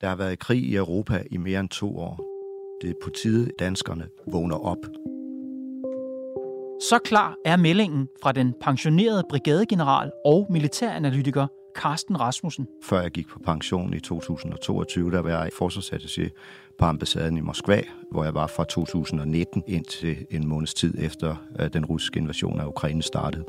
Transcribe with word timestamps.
Der 0.00 0.08
har 0.08 0.16
været 0.16 0.38
krig 0.38 0.62
i 0.62 0.76
Europa 0.76 1.22
i 1.30 1.36
mere 1.36 1.60
end 1.60 1.68
to 1.68 1.98
år. 1.98 2.20
Det 2.82 2.90
er 2.90 2.94
på 3.02 3.10
tide, 3.10 3.50
danskerne 3.58 4.08
vågner 4.32 4.56
op. 4.56 4.78
Så 6.80 6.98
klar 7.04 7.36
er 7.44 7.56
meldingen 7.56 8.08
fra 8.22 8.32
den 8.32 8.54
pensionerede 8.60 9.22
brigadegeneral 9.30 10.10
og 10.24 10.46
militæranalytiker 10.50 11.46
Carsten 11.76 12.20
Rasmussen. 12.20 12.66
Før 12.82 13.00
jeg 13.00 13.10
gik 13.10 13.28
på 13.28 13.38
pension 13.38 13.94
i 13.94 14.00
2022, 14.00 15.10
der 15.10 15.20
var 15.20 15.30
jeg 15.30 15.50
forsvarsattaché 15.52 16.28
på 16.78 16.84
ambassaden 16.84 17.36
i 17.36 17.40
Moskva, 17.40 17.82
hvor 18.10 18.24
jeg 18.24 18.34
var 18.34 18.46
fra 18.46 18.64
2019 18.64 19.62
indtil 19.66 20.26
en 20.30 20.48
måneds 20.48 20.74
tid 20.74 20.94
efter 20.98 21.36
den 21.72 21.84
russiske 21.84 22.18
invasion 22.18 22.60
af 22.60 22.66
Ukraine 22.66 23.02
startede. 23.02 23.44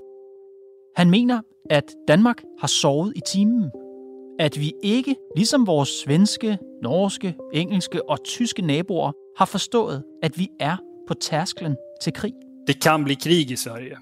Han 0.96 1.10
mener, 1.10 1.42
at 1.70 1.96
Danmark 2.08 2.44
har 2.60 2.68
sovet 2.68 3.14
i 3.16 3.22
timen. 3.28 3.72
At 4.40 4.60
vi 4.60 4.74
ikke, 4.84 5.16
ligesom 5.36 5.68
vores 5.68 5.90
svenske, 5.90 6.58
norske, 6.84 7.36
engelske 7.54 8.10
og 8.10 8.24
tyske 8.24 8.62
naboer, 8.62 9.12
har 9.38 9.46
forstået, 9.46 10.04
at 10.24 10.40
vi 10.40 10.50
er 10.60 10.78
på 11.08 11.14
tærsklen 11.14 11.76
til 12.02 12.14
krig. 12.14 12.34
Det 12.68 12.82
kan 12.82 13.04
blive 13.04 13.18
krig 13.24 13.52
i 13.52 13.56
Sverige. 13.56 13.98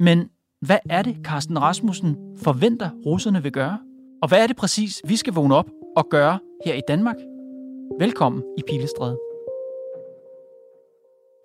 Men 0.00 0.30
hvad 0.60 0.78
er 0.90 1.02
det, 1.02 1.16
Carsten 1.24 1.62
Rasmussen 1.62 2.16
forventer, 2.42 2.90
russerne 3.06 3.42
vil 3.42 3.52
gøre? 3.52 3.78
Og 4.22 4.28
hvad 4.28 4.42
er 4.42 4.46
det 4.46 4.56
præcis, 4.56 5.02
vi 5.04 5.16
skal 5.16 5.32
vågne 5.32 5.54
op 5.54 5.70
og 5.96 6.08
gøre 6.10 6.38
her 6.64 6.74
i 6.74 6.82
Danmark? 6.88 7.16
Velkommen 7.98 8.42
i 8.58 8.62
Pilestræde. 8.68 9.18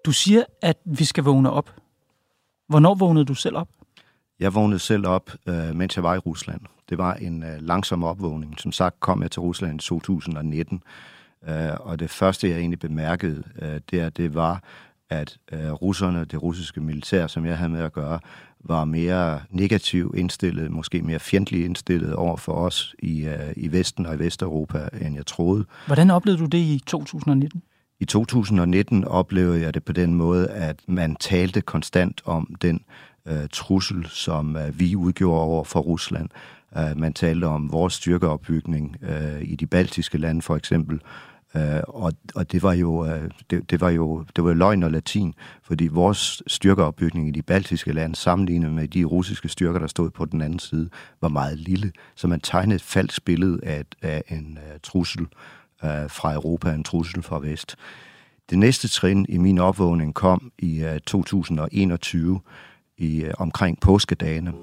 Du 0.06 0.12
siger, 0.12 0.44
at 0.62 0.78
vi 0.86 1.04
skal 1.06 1.24
vågne 1.24 1.52
op. 1.52 1.76
Hvornår 2.68 2.96
vågnede 2.96 3.26
du 3.26 3.34
selv 3.34 3.58
op? 3.58 3.68
Jeg 4.42 4.56
vågnede 4.56 4.80
selv 4.80 5.08
op, 5.08 5.32
øh, 5.48 5.76
mens 5.76 5.96
jeg 5.96 6.04
var 6.04 6.16
i 6.16 6.18
Rusland. 6.18 6.62
Det 6.90 6.98
var 6.98 7.14
en 7.14 7.44
øh, 7.44 7.58
langsom 7.60 8.04
opvågning. 8.04 8.56
Som 8.60 8.72
sagt 8.72 9.00
kom 9.00 9.22
jeg 9.22 9.32
til 9.32 9.42
Rusland 9.42 9.82
i 9.82 9.84
2019, 9.84 10.84
øh, 11.48 11.56
og 11.80 12.00
det 12.00 12.10
første, 12.10 12.50
jeg 12.50 12.58
egentlig 12.58 12.80
bemærkede, 12.80 13.44
det, 13.92 14.18
det 14.18 14.36
var, 14.36 14.64
at 15.10 15.38
russerne, 15.54 16.26
det 16.26 16.42
russiske 16.42 16.82
militær, 16.82 17.28
som 17.28 17.46
jeg 17.46 17.58
havde 17.58 17.72
med 17.72 17.82
at 17.82 17.94
gøre, 17.94 18.20
var 18.60 18.86
mere 18.86 19.40
negativ 19.50 20.14
indstillet, 20.18 20.72
måske 20.72 21.02
mere 21.02 21.20
fjendtlig 21.20 21.66
indstillet 21.66 22.16
over 22.16 22.38
for 22.38 22.54
os 22.54 22.96
i, 23.00 23.30
i 23.56 23.72
Vesten 23.72 24.06
og 24.06 24.16
i 24.16 24.20
Vesteuropa, 24.20 24.90
end 25.02 25.16
jeg 25.16 25.26
troede. 25.26 25.66
Hvordan 25.86 26.12
oplevede 26.12 26.42
du 26.42 26.46
det 26.46 26.58
i 26.58 26.82
2019? 26.88 27.62
I 28.00 28.06
2019 28.06 29.06
oplevede 29.06 29.62
jeg 29.62 29.74
det 29.74 29.84
på 29.84 29.94
den 29.94 30.16
måde, 30.16 30.50
at 30.50 30.80
man 30.88 31.16
talte 31.16 31.62
konstant 31.62 32.22
om 32.26 32.56
den 32.62 32.82
øh, 33.26 33.48
trussel, 33.52 34.06
som 34.10 34.56
øh, 34.56 34.80
vi 34.80 34.96
udgjorde 34.96 35.42
over 35.42 35.64
for 35.64 35.80
Rusland. 35.80 36.30
Øh, 36.78 36.98
man 36.98 37.14
talte 37.14 37.46
om 37.46 37.72
vores 37.72 37.94
styrkeopbygning 37.94 38.98
øh, 39.02 39.42
i 39.42 39.56
de 39.56 39.68
baltiske 39.68 40.18
lande 40.18 40.42
for 40.42 40.56
eksempel, 40.56 41.02
øh, 41.56 41.82
og, 41.88 42.14
og 42.36 42.52
det 42.52 42.64
var 42.64 42.74
jo 42.74 43.06
øh, 43.06 43.32
det, 43.50 43.72
det 43.72 43.82
var 43.82 43.90
jo 43.90 44.26
det 44.36 44.44
var 44.44 44.54
løgn 44.54 44.84
og 44.84 44.92
latin, 44.92 45.34
fordi 45.64 45.88
vores 45.88 46.44
styrkeopbygning 46.48 47.28
i 47.28 47.32
de 47.32 47.42
baltiske 47.42 47.94
lande 47.94 48.16
sammenlignet 48.16 48.74
med 48.74 48.88
de 48.88 49.04
russiske 49.04 49.50
styrker 49.50 49.80
der 49.80 49.88
stod 49.88 50.10
på 50.10 50.26
den 50.26 50.42
anden 50.42 50.60
side 50.60 50.90
var 51.22 51.30
meget 51.30 51.58
lille, 51.58 51.92
så 52.16 52.28
man 52.28 52.40
tegnede 52.40 52.76
et 52.76 52.82
falsk 52.82 53.26
billede 53.26 53.60
af, 53.64 53.84
af 54.02 54.24
en 54.30 54.58
øh, 54.58 54.80
trussel 54.84 55.28
øh, 55.84 56.10
fra 56.10 56.34
Europa, 56.34 56.74
en 56.74 56.84
trussel 56.84 57.24
fra 57.24 57.40
vest. 57.40 57.76
Det 58.50 58.60
næste 58.60 58.88
trin 58.88 59.26
i 59.30 59.38
min 59.38 59.58
opvågning 59.58 60.14
kom 60.14 60.52
i 60.60 60.84
øh, 60.84 60.94
uh, 60.94 60.98
2021 61.08 62.40
i 63.02 63.26
uh, 63.26 63.32
omkring 63.38 63.80
påskedagene. 63.80 64.54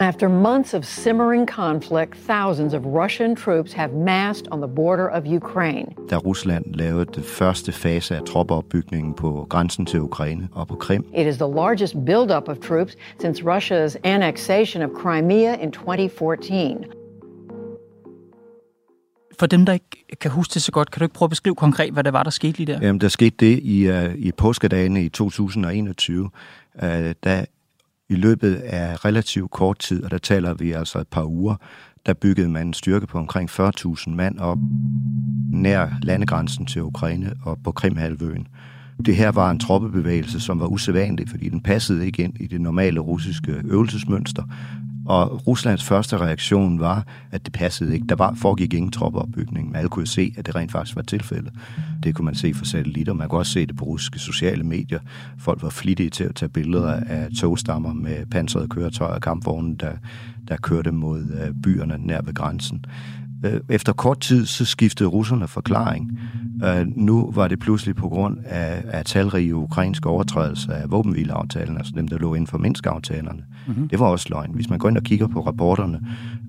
After 0.00 0.28
months 0.28 0.74
of 0.74 0.84
simmering 0.84 1.46
conflict, 1.46 2.14
thousands 2.26 2.74
of 2.74 2.84
Russian 2.84 3.34
troops 3.34 3.72
have 3.72 3.94
massed 3.94 4.46
on 4.50 4.60
the 4.60 4.68
border 4.68 5.08
of 5.08 5.26
Ukraine. 5.26 5.86
Da 6.10 6.16
Rusland 6.16 6.74
lavede 6.74 7.04
det 7.14 7.24
første 7.24 7.72
fase 7.72 8.16
af 8.16 8.22
troppeopbygningen 8.22 9.14
på 9.14 9.46
grænsen 9.50 9.86
til 9.86 10.00
Ukraine 10.00 10.48
og 10.52 10.68
på 10.68 10.74
Krim. 10.74 11.04
It 11.14 11.26
is 11.26 11.36
the 11.36 11.54
largest 11.54 11.94
buildup 12.06 12.48
of 12.48 12.56
troops 12.58 12.96
since 13.20 13.42
Russia's 13.42 13.96
annexation 14.04 14.82
of 14.82 14.90
Crimea 14.90 15.54
in 15.54 15.72
2014. 15.72 16.84
For 19.38 19.46
dem, 19.46 19.66
der 19.66 19.72
ikke 19.72 20.06
kan 20.20 20.30
huske 20.30 20.54
det 20.54 20.62
så 20.62 20.72
godt, 20.72 20.90
kan 20.90 21.00
du 21.00 21.04
ikke 21.04 21.14
prøve 21.14 21.26
at 21.26 21.30
beskrive 21.30 21.54
konkret, 21.54 21.92
hvad 21.92 22.04
der 22.04 22.10
var, 22.10 22.22
der 22.22 22.30
skete 22.30 22.58
lige 22.58 22.72
der? 22.72 22.78
Jamen, 22.82 23.00
der 23.00 23.08
skete 23.08 23.36
det 23.40 23.60
i, 23.62 23.90
uh, 23.90 24.14
i 24.14 24.32
påskedagene 24.32 25.04
i 25.04 25.08
2021, 25.08 26.30
øh, 26.82 27.14
der 27.24 27.44
i 28.08 28.14
løbet 28.14 28.54
af 28.54 29.04
relativt 29.04 29.50
kort 29.50 29.78
tid, 29.78 30.04
og 30.04 30.10
der 30.10 30.18
taler 30.18 30.54
vi 30.54 30.72
altså 30.72 30.98
et 30.98 31.08
par 31.08 31.24
uger, 31.24 31.56
der 32.06 32.14
byggede 32.14 32.48
man 32.48 32.66
en 32.66 32.74
styrke 32.74 33.06
på 33.06 33.18
omkring 33.18 33.50
40.000 33.50 34.10
mand 34.10 34.38
op 34.38 34.58
nær 35.52 35.88
landegrænsen 36.02 36.66
til 36.66 36.82
Ukraine 36.82 37.34
og 37.44 37.58
på 37.64 37.72
Krimhalvøen. 37.72 38.48
Det 39.04 39.16
her 39.16 39.28
var 39.28 39.50
en 39.50 39.58
troppebevægelse, 39.58 40.40
som 40.40 40.60
var 40.60 40.66
usædvanlig, 40.66 41.28
fordi 41.28 41.48
den 41.48 41.60
passede 41.60 42.06
ikke 42.06 42.22
ind 42.22 42.40
i 42.40 42.46
det 42.46 42.60
normale 42.60 43.00
russiske 43.00 43.52
øvelsesmønster, 43.64 44.42
og 45.06 45.46
Ruslands 45.46 45.84
første 45.84 46.18
reaktion 46.18 46.80
var, 46.80 47.06
at 47.30 47.44
det 47.44 47.52
passede 47.52 47.94
ikke. 47.94 48.06
Der 48.06 48.14
var, 48.14 48.34
foregik 48.34 48.74
ingen 48.74 48.92
troppeopbygning, 48.92 49.66
men 49.66 49.76
alle 49.76 49.88
kunne 49.88 50.06
se, 50.06 50.32
at 50.36 50.46
det 50.46 50.54
rent 50.54 50.72
faktisk 50.72 50.96
var 50.96 51.02
tilfældet. 51.02 51.52
Det 52.02 52.14
kunne 52.14 52.24
man 52.24 52.34
se 52.34 52.54
fra 52.54 52.64
satellitter. 52.64 53.12
Man 53.12 53.28
kunne 53.28 53.40
også 53.40 53.52
se 53.52 53.66
det 53.66 53.76
på 53.76 53.84
russiske 53.84 54.18
sociale 54.18 54.64
medier. 54.64 54.98
Folk 55.38 55.62
var 55.62 55.70
flittige 55.70 56.10
til 56.10 56.24
at 56.24 56.34
tage 56.34 56.48
billeder 56.48 56.92
af 56.92 57.28
togstammer 57.40 57.92
med 57.92 58.26
pansrede 58.26 58.68
køretøjer 58.68 59.14
og 59.14 59.20
kampvogne, 59.20 59.76
der, 59.76 59.92
der 60.48 60.56
kørte 60.56 60.92
mod 60.92 61.20
øh, 61.20 61.54
byerne 61.62 61.98
nær 61.98 62.20
ved 62.22 62.34
grænsen. 62.34 62.84
Øh, 63.52 63.60
efter 63.68 63.92
kort 63.92 64.20
tid, 64.20 64.46
så 64.46 64.64
skiftede 64.64 65.08
russerne 65.08 65.48
forklaring. 65.48 66.18
Øh, 66.64 66.86
nu 66.96 67.30
var 67.34 67.48
det 67.48 67.58
pludselig 67.58 67.96
på 67.96 68.08
grund 68.08 68.38
af, 68.44 68.82
af 68.88 69.04
talrige 69.04 69.54
ukrainske 69.54 70.08
overtrædelser 70.08 70.72
af 70.72 70.90
våbenhvileaftalen, 70.90 71.76
altså 71.78 71.92
dem, 71.96 72.08
der 72.08 72.18
lå 72.18 72.34
inden 72.34 72.46
for 72.46 72.58
Minsk-aftalerne. 72.58 73.42
Mm-hmm. 73.66 73.88
Det 73.88 73.98
var 73.98 74.06
også 74.06 74.26
løgn. 74.30 74.50
Hvis 74.54 74.70
man 74.70 74.78
går 74.78 74.88
ind 74.88 74.96
og 74.96 75.02
kigger 75.02 75.26
på 75.26 75.40
rapporterne 75.40 76.00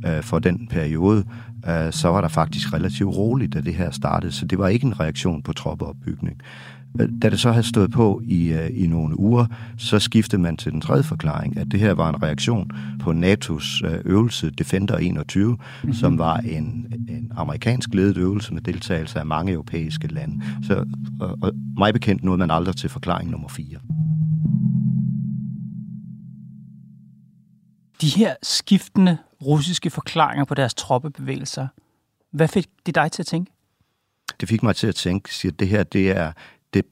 øh, 0.07 0.23
for 0.23 0.39
den 0.39 0.67
periode, 0.69 1.23
øh, 1.67 1.93
så 1.93 2.07
var 2.07 2.21
der 2.21 2.27
faktisk 2.27 2.73
relativt 2.73 3.15
roligt, 3.15 3.53
da 3.53 3.61
det 3.61 3.73
her 3.73 3.91
startede, 3.91 4.31
så 4.31 4.45
det 4.45 4.59
var 4.59 4.67
ikke 4.67 4.85
en 4.85 4.99
reaktion 4.99 5.41
på 5.41 5.53
troppeopbygning. 5.53 6.41
Da 7.21 7.29
det 7.29 7.39
så 7.39 7.51
havde 7.51 7.67
stået 7.67 7.91
på 7.91 8.21
i, 8.23 8.47
øh, 8.47 8.69
i 8.73 8.87
nogle 8.87 9.19
uger, 9.19 9.45
så 9.77 9.99
skiftede 9.99 10.41
man 10.41 10.57
til 10.57 10.71
den 10.71 10.81
tredje 10.81 11.03
forklaring, 11.03 11.57
at 11.57 11.67
det 11.71 11.79
her 11.79 11.93
var 11.93 12.09
en 12.09 12.23
reaktion 12.23 12.71
på 12.99 13.11
NATO's 13.11 13.85
øh, 13.85 13.99
øvelse 14.05 14.49
Defender 14.49 14.97
21, 14.97 15.49
mm-hmm. 15.49 15.93
som 15.93 16.17
var 16.17 16.37
en, 16.37 16.93
en 17.09 17.31
amerikansk 17.35 17.93
ledet 17.93 18.17
øvelse 18.17 18.53
med 18.53 18.61
deltagelse 18.61 19.19
af 19.19 19.25
mange 19.25 19.51
europæiske 19.51 20.07
lande. 20.07 20.41
Så 20.63 20.85
og, 21.19 21.37
og 21.41 21.51
mig 21.77 21.93
bekendt 21.93 22.23
nåede 22.23 22.37
man 22.37 22.51
aldrig 22.51 22.75
til 22.75 22.89
forklaring 22.89 23.31
nummer 23.31 23.47
4. 23.47 23.65
De 28.01 28.09
her 28.09 28.35
skiftende 28.43 29.17
russiske 29.41 29.89
forklaringer 29.89 30.45
på 30.45 30.53
deres 30.53 30.73
troppebevægelser, 30.73 31.67
hvad 32.31 32.47
fik 32.47 32.67
det 32.85 32.95
dig 32.95 33.11
til 33.11 33.21
at 33.21 33.25
tænke? 33.25 33.51
Det 34.39 34.49
fik 34.49 34.63
mig 34.63 34.75
til 34.75 34.87
at 34.87 34.95
tænke, 34.95 35.47
at 35.47 35.59
det 35.59 35.67
her 35.67 35.83
det 35.83 36.09
er, 36.11 36.31
det, 36.73 36.85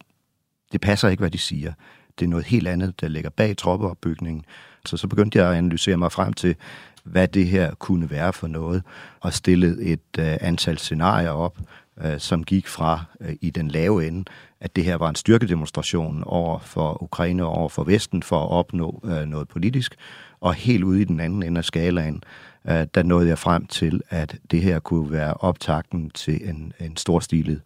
det 0.71 0.81
passer 0.81 1.09
ikke, 1.09 1.21
hvad 1.21 1.31
de 1.31 1.37
siger. 1.37 1.73
Det 2.19 2.25
er 2.25 2.29
noget 2.29 2.45
helt 2.45 2.67
andet, 2.67 3.01
der 3.01 3.07
ligger 3.07 3.29
bag 3.29 3.57
troppeopbygningen. 3.57 4.45
Så 4.85 4.97
så 4.97 5.07
begyndte 5.07 5.39
jeg 5.39 5.49
at 5.49 5.55
analysere 5.55 5.97
mig 5.97 6.11
frem 6.11 6.33
til, 6.33 6.55
hvad 7.03 7.27
det 7.27 7.47
her 7.47 7.73
kunne 7.73 8.09
være 8.09 8.33
for 8.33 8.47
noget, 8.47 8.83
og 9.19 9.33
stillede 9.33 9.83
et 9.83 10.01
uh, 10.19 10.25
antal 10.41 10.77
scenarier 10.77 11.29
op, 11.29 11.59
uh, 12.05 12.17
som 12.17 12.43
gik 12.43 12.67
fra 12.67 13.05
uh, 13.19 13.29
i 13.41 13.49
den 13.49 13.67
lave 13.67 14.07
ende, 14.07 14.25
at 14.59 14.75
det 14.75 14.83
her 14.83 14.95
var 14.95 15.09
en 15.09 15.15
styrkedemonstration 15.15 16.23
over 16.25 16.59
for 16.59 17.03
Ukraine 17.03 17.43
og 17.43 17.49
over 17.49 17.69
for 17.69 17.83
Vesten 17.83 18.23
for 18.23 18.43
at 18.43 18.49
opnå 18.49 18.99
uh, 19.03 19.11
noget 19.11 19.47
politisk, 19.47 19.95
og 20.45 20.53
helt 20.53 20.83
ude 20.83 21.01
i 21.01 21.03
den 21.03 21.19
anden 21.19 21.43
ende 21.43 21.57
af 21.57 21.65
skalaen, 21.65 22.23
uh, 22.65 22.71
der 22.71 23.03
nåede 23.03 23.27
jeg 23.27 23.37
frem 23.37 23.65
til, 23.65 24.01
at 24.09 24.35
det 24.51 24.61
her 24.61 24.79
kunne 24.79 25.11
være 25.11 25.33
optakten 25.33 26.09
til 26.09 26.49
en, 26.49 26.73
en 26.79 26.97
storstilet 26.97 27.61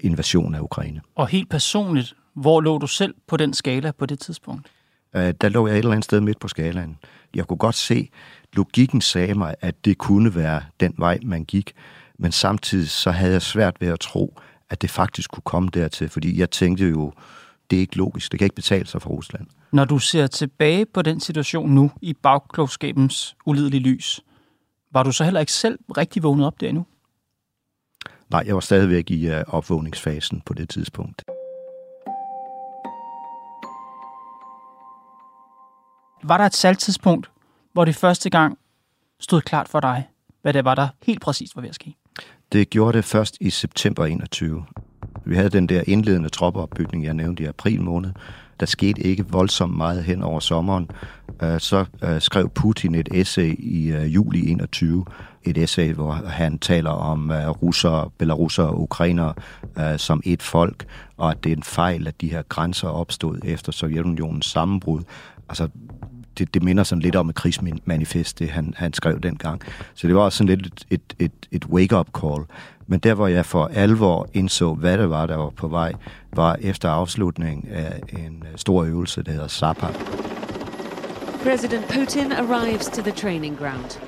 invasion 0.00 0.54
af 0.54 0.60
Ukraine. 0.60 1.00
Og 1.14 1.28
helt 1.28 1.48
personligt, 1.48 2.14
hvor 2.34 2.60
lå 2.60 2.78
du 2.78 2.86
selv 2.86 3.14
på 3.26 3.36
den 3.36 3.54
skala 3.54 3.90
på 3.90 4.06
det 4.06 4.18
tidspunkt? 4.20 4.70
øh, 5.16 5.34
der 5.40 5.48
lå 5.48 5.66
jeg 5.66 5.74
et 5.74 5.78
eller 5.78 5.90
andet 5.90 6.04
sted 6.04 6.20
midt 6.20 6.40
på 6.40 6.48
skalaen. 6.48 6.98
Jeg 7.34 7.46
kunne 7.46 7.56
godt 7.56 7.74
se, 7.74 8.10
logikken 8.52 9.00
sagde 9.00 9.34
mig, 9.34 9.54
at 9.60 9.84
det 9.84 9.98
kunne 9.98 10.34
være 10.34 10.62
den 10.80 10.94
vej, 10.98 11.18
man 11.22 11.44
gik, 11.44 11.72
men 12.18 12.32
samtidig 12.32 12.90
så 12.90 13.10
havde 13.10 13.32
jeg 13.32 13.42
svært 13.42 13.76
ved 13.80 13.88
at 13.88 14.00
tro, 14.00 14.38
at 14.70 14.82
det 14.82 14.90
faktisk 14.90 15.30
kunne 15.30 15.42
komme 15.44 15.68
dertil, 15.74 16.08
fordi 16.08 16.38
jeg 16.40 16.50
tænkte 16.50 16.88
jo, 16.88 17.12
det 17.70 17.76
er 17.76 17.80
ikke 17.80 17.96
logisk, 17.96 18.32
det 18.32 18.38
kan 18.38 18.46
ikke 18.46 18.56
betale 18.56 18.86
sig 18.86 19.02
for 19.02 19.10
Rusland. 19.10 19.46
Når 19.72 19.84
du 19.84 19.98
ser 19.98 20.26
tilbage 20.26 20.86
på 20.86 21.02
den 21.02 21.20
situation 21.20 21.70
nu 21.70 21.90
i 22.02 22.14
bagklogskabens 22.14 23.36
ulidelige 23.46 23.80
lys, 23.80 24.20
var 24.92 25.02
du 25.02 25.12
så 25.12 25.24
heller 25.24 25.40
ikke 25.40 25.52
selv 25.52 25.78
rigtig 25.96 26.22
vågnet 26.22 26.46
op 26.46 26.60
der 26.60 26.68
endnu? 26.68 26.86
Nej, 28.30 28.42
jeg 28.46 28.54
var 28.54 28.60
stadigvæk 28.60 29.10
i 29.10 29.30
uh, 29.30 29.40
opvågningsfasen 29.46 30.42
på 30.46 30.54
det 30.54 30.68
tidspunkt. 30.68 31.24
Var 36.22 36.36
der 36.36 36.44
et 36.44 36.54
salgtidspunkt, 36.54 37.30
hvor 37.72 37.84
det 37.84 37.96
første 37.96 38.30
gang 38.30 38.58
stod 39.20 39.40
klart 39.40 39.68
for 39.68 39.80
dig, 39.80 40.08
hvad 40.42 40.52
det 40.52 40.64
var, 40.64 40.74
der 40.74 40.88
helt 41.02 41.20
præcist 41.20 41.56
var 41.56 41.62
ved 41.62 41.68
at 41.68 41.74
ske? 41.74 41.94
Det 42.52 42.70
gjorde 42.70 42.96
det 42.96 43.04
først 43.04 43.36
i 43.40 43.50
september 43.50 44.04
21. 44.04 44.64
Vi 45.24 45.34
havde 45.34 45.50
den 45.50 45.68
der 45.68 45.82
indledende 45.86 46.28
troppeopbygning, 46.28 47.04
jeg 47.04 47.14
nævnte 47.14 47.42
i 47.42 47.46
april 47.46 47.82
måned. 47.82 48.12
Der 48.60 48.66
skete 48.66 49.00
ikke 49.02 49.26
voldsomt 49.28 49.76
meget 49.76 50.04
hen 50.04 50.22
over 50.22 50.40
sommeren. 50.40 50.90
Øh, 51.42 51.60
så 51.60 51.84
øh, 52.02 52.20
skrev 52.20 52.48
Putin 52.48 52.94
et 52.94 53.08
essay 53.12 53.58
i 53.58 53.90
øh, 53.90 54.14
juli 54.14 54.50
21. 54.50 55.04
Et 55.44 55.58
essay, 55.58 55.92
hvor 55.92 56.12
han 56.12 56.58
taler 56.58 56.90
om 56.90 57.30
øh, 57.30 57.48
russere, 57.48 58.10
belarusere 58.18 58.66
og 58.66 58.82
ukrainere 58.82 59.34
øh, 59.78 59.98
som 59.98 60.22
et 60.24 60.42
folk, 60.42 60.86
og 61.16 61.30
at 61.30 61.44
det 61.44 61.52
er 61.52 61.56
en 61.56 61.62
fejl, 61.62 62.06
at 62.06 62.20
de 62.20 62.30
her 62.30 62.42
grænser 62.42 62.88
opstod 62.88 63.38
efter 63.44 63.72
Sovjetunionens 63.72 64.46
sammenbrud. 64.46 65.02
Altså, 65.48 65.68
det, 66.38 66.54
det 66.54 66.62
minder 66.62 66.84
sådan 66.84 67.02
lidt 67.02 67.16
om 67.16 67.28
et 67.28 67.34
krigsmanifest, 67.34 68.38
det 68.38 68.50
han, 68.50 68.74
han 68.76 68.92
skrev 68.92 69.20
dengang. 69.20 69.60
Så 69.94 70.06
det 70.06 70.16
var 70.16 70.22
også 70.22 70.38
sådan 70.38 70.58
lidt 70.58 70.66
et, 70.66 70.84
et, 70.90 71.14
et, 71.18 71.48
et 71.50 71.64
wake-up 71.66 72.08
call. 72.20 72.44
Men 72.90 73.00
der, 73.00 73.14
hvor 73.14 73.26
jeg 73.26 73.46
for 73.46 73.70
alvor 73.74 74.28
indså, 74.32 74.74
hvad 74.74 74.98
det 74.98 75.10
var, 75.10 75.26
der 75.26 75.36
var 75.36 75.50
på 75.50 75.68
vej, 75.68 75.92
var 76.32 76.56
efter 76.60 76.88
afslutningen 76.88 77.68
af 77.72 78.00
en 78.08 78.44
øh, 78.52 78.56
stor 78.56 78.84
øvelse, 78.84 79.22
der 79.22 79.32
hedder 79.32 79.48
Zapad. 79.48 79.94
President 81.42 81.84
Putin 81.88 82.32
arrives 82.32 82.86
to 82.86 83.02
the 83.02 83.12
training 83.12 83.58
ground. 83.58 84.00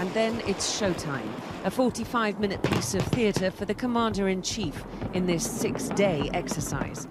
And 0.00 0.10
then 0.10 0.32
it's 0.40 0.64
showtime. 0.64 1.30
A 1.64 1.68
45-minute 1.68 2.62
piece 2.62 2.98
of 2.98 3.10
theatre 3.10 3.50
for 3.50 3.64
the 3.64 3.74
commander-in-chief 3.74 4.84
in 5.14 5.26
this 5.26 5.42
six-day 5.42 6.20
exercise 6.34 7.08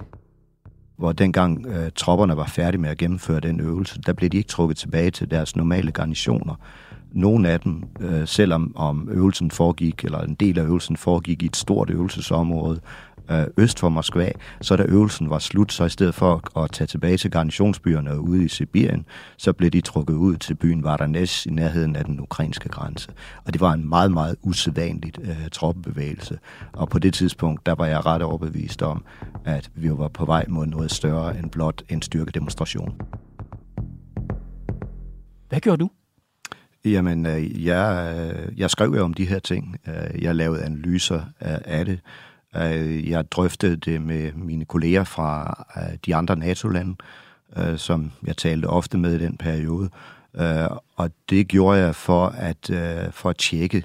hvor 0.99 1.11
dengang 1.11 1.65
øh, 1.67 1.91
tropperne 1.95 2.37
var 2.37 2.45
færdige 2.45 2.81
med 2.81 2.89
at 2.89 2.97
gennemføre 2.97 3.39
den 3.39 3.59
øvelse, 3.59 4.01
der 4.01 4.13
blev 4.13 4.29
de 4.29 4.37
ikke 4.37 4.49
trukket 4.49 4.77
tilbage 4.77 5.11
til 5.11 5.31
deres 5.31 5.55
normale 5.55 5.91
garnitioner. 5.91 6.55
Nogle 7.11 7.49
af 7.49 7.59
dem, 7.59 7.83
øh, 7.99 8.27
selvom 8.27 8.71
om 8.75 9.09
øvelsen 9.11 9.51
foregik, 9.51 10.03
eller 10.03 10.21
en 10.21 10.33
del 10.33 10.59
af 10.59 10.63
øvelsen 10.63 10.97
foregik 10.97 11.43
i 11.43 11.45
et 11.45 11.55
stort 11.55 11.89
øvelsesområde, 11.89 12.79
øh, 13.31 13.47
øst 13.57 13.79
for 13.79 13.89
Moskva, 13.89 14.31
så 14.61 14.75
da 14.75 14.83
øvelsen 14.83 15.29
var 15.29 15.39
slut, 15.39 15.73
så 15.73 15.85
i 15.85 15.89
stedet 15.89 16.15
for 16.15 16.59
at 16.59 16.71
tage 16.71 16.87
tilbage 16.87 17.17
til 17.17 17.31
garnitionsbyerne 17.31 18.19
ude 18.19 18.45
i 18.45 18.47
Sibirien, 18.47 19.05
så 19.37 19.53
blev 19.53 19.69
de 19.69 19.81
trukket 19.81 20.13
ud 20.13 20.37
til 20.37 20.55
byen 20.55 20.83
Vardanes 20.83 21.45
i 21.45 21.49
nærheden 21.49 21.95
af 21.95 22.05
den 22.05 22.19
ukrainske 22.19 22.69
grænse. 22.69 23.09
Og 23.45 23.53
det 23.53 23.61
var 23.61 23.73
en 23.73 23.89
meget, 23.89 24.11
meget 24.11 24.35
usædvanligt 24.41 25.19
øh, 25.21 25.49
troppebevægelse. 25.51 26.39
Og 26.73 26.89
på 26.89 26.99
det 26.99 27.13
tidspunkt, 27.13 27.65
der 27.65 27.75
var 27.75 27.85
jeg 27.85 28.05
ret 28.05 28.21
overbevist 28.21 28.81
om, 28.81 29.03
at 29.45 29.71
vi 29.75 29.89
var 29.91 30.07
på 30.07 30.25
vej 30.25 30.45
mod 30.49 30.65
noget 30.65 30.91
større 30.91 31.39
end 31.39 31.49
blot 31.49 31.83
en 31.89 32.01
styrkedemonstration. 32.01 33.01
Hvad 35.49 35.59
gjorde 35.59 35.77
du? 35.77 35.89
Jamen, 36.85 37.25
øh, 37.25 37.65
jeg, 37.65 38.15
øh, 38.17 38.59
jeg 38.59 38.69
skrev 38.69 38.93
jo 38.95 39.03
om 39.03 39.13
de 39.13 39.25
her 39.25 39.39
ting. 39.39 39.77
Øh, 39.87 40.23
jeg 40.23 40.35
lavede 40.35 40.63
analyser 40.63 41.21
af 41.39 41.85
det. 41.85 41.99
Jeg 43.09 43.31
drøftede 43.31 43.75
det 43.75 44.01
med 44.01 44.31
mine 44.33 44.65
kolleger 44.65 45.03
fra 45.03 45.65
de 46.05 46.15
andre 46.15 46.35
NATO-lande, 46.35 46.95
som 47.77 48.11
jeg 48.27 48.37
talte 48.37 48.65
ofte 48.65 48.97
med 48.97 49.15
i 49.15 49.25
den 49.25 49.37
periode. 49.37 49.89
Og 50.95 51.11
det 51.29 51.47
gjorde 51.47 51.79
jeg 51.79 51.95
for 51.95 52.25
at, 52.27 52.69
for 53.11 53.29
at 53.29 53.37
tjekke, 53.37 53.83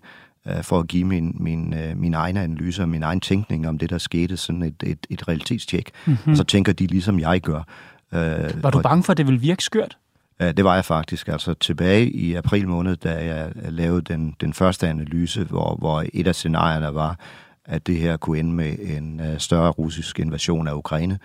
for 0.62 0.78
at 0.78 0.88
give 0.88 1.04
min, 1.04 1.36
min, 1.40 1.74
min 1.96 2.14
egen 2.14 2.36
analyse 2.36 2.82
og 2.82 2.88
min 2.88 3.02
egen 3.02 3.20
tænkning 3.20 3.68
om 3.68 3.78
det, 3.78 3.90
der 3.90 3.98
skete, 3.98 4.36
sådan 4.36 4.62
et, 4.62 4.82
et, 4.82 5.06
et 5.10 5.28
realitetstjek. 5.28 5.90
Mm-hmm. 6.06 6.30
Og 6.30 6.36
så 6.36 6.44
tænker 6.44 6.72
de 6.72 6.86
ligesom 6.86 7.20
jeg 7.20 7.40
gør. 7.40 7.62
Var 8.62 8.70
du 8.70 8.82
bange 8.82 9.02
for, 9.02 9.12
at 9.12 9.16
det 9.16 9.26
ville 9.26 9.40
virke 9.40 9.64
skørt? 9.64 9.98
Øh, 10.42 10.56
det 10.56 10.64
var 10.64 10.74
jeg 10.74 10.84
faktisk. 10.84 11.28
Altså 11.28 11.54
tilbage 11.54 12.10
i 12.10 12.34
april 12.34 12.68
måned, 12.68 12.96
da 12.96 13.34
jeg 13.34 13.52
lavede 13.54 14.02
den, 14.02 14.36
den 14.40 14.54
første 14.54 14.88
analyse, 14.88 15.44
hvor, 15.44 15.76
hvor 15.76 16.04
et 16.12 16.26
af 16.26 16.34
scenarierne 16.34 16.94
var, 16.94 17.18
at 17.64 17.86
det 17.86 17.96
her 17.96 18.16
kunne 18.16 18.38
ende 18.38 18.52
med 18.52 18.76
en 18.78 19.20
øh, 19.20 19.38
større 19.38 19.70
russisk 19.70 20.18
invasion 20.18 20.68
af 20.68 20.72
Ukraine, 20.72 21.18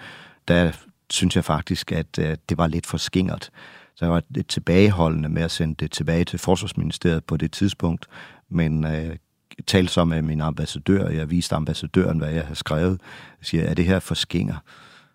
der 0.47 0.71
synes 1.09 1.35
jeg 1.35 1.45
faktisk, 1.45 1.91
at 1.91 2.19
øh, 2.19 2.38
det 2.50 2.57
var 2.57 2.67
lidt 2.67 2.85
for 2.85 2.97
skingert. 2.97 3.50
Så 3.95 4.06
jeg 4.06 4.11
var 4.11 4.21
lidt 4.29 4.47
tilbageholdende 4.47 5.29
med 5.29 5.41
at 5.41 5.51
sende 5.51 5.75
det 5.79 5.91
tilbage 5.91 6.25
til 6.25 6.39
Forsvarsministeriet 6.39 7.23
på 7.23 7.38
det 7.38 7.51
tidspunkt, 7.51 8.06
men 8.50 8.85
øh, 8.85 9.15
talte 9.67 9.94
så 9.94 10.06
med 10.06 10.21
min 10.21 10.41
ambassadør, 10.41 11.09
jeg 11.09 11.29
viste 11.29 11.56
ambassadøren, 11.56 12.17
hvad 12.17 12.29
jeg 12.29 12.44
havde 12.44 12.56
skrevet, 12.56 13.01
jeg 13.39 13.45
siger, 13.45 13.63
er 13.63 13.73
det 13.73 13.85
her 13.85 14.00
for 14.00 14.15
skinger? 14.15 14.56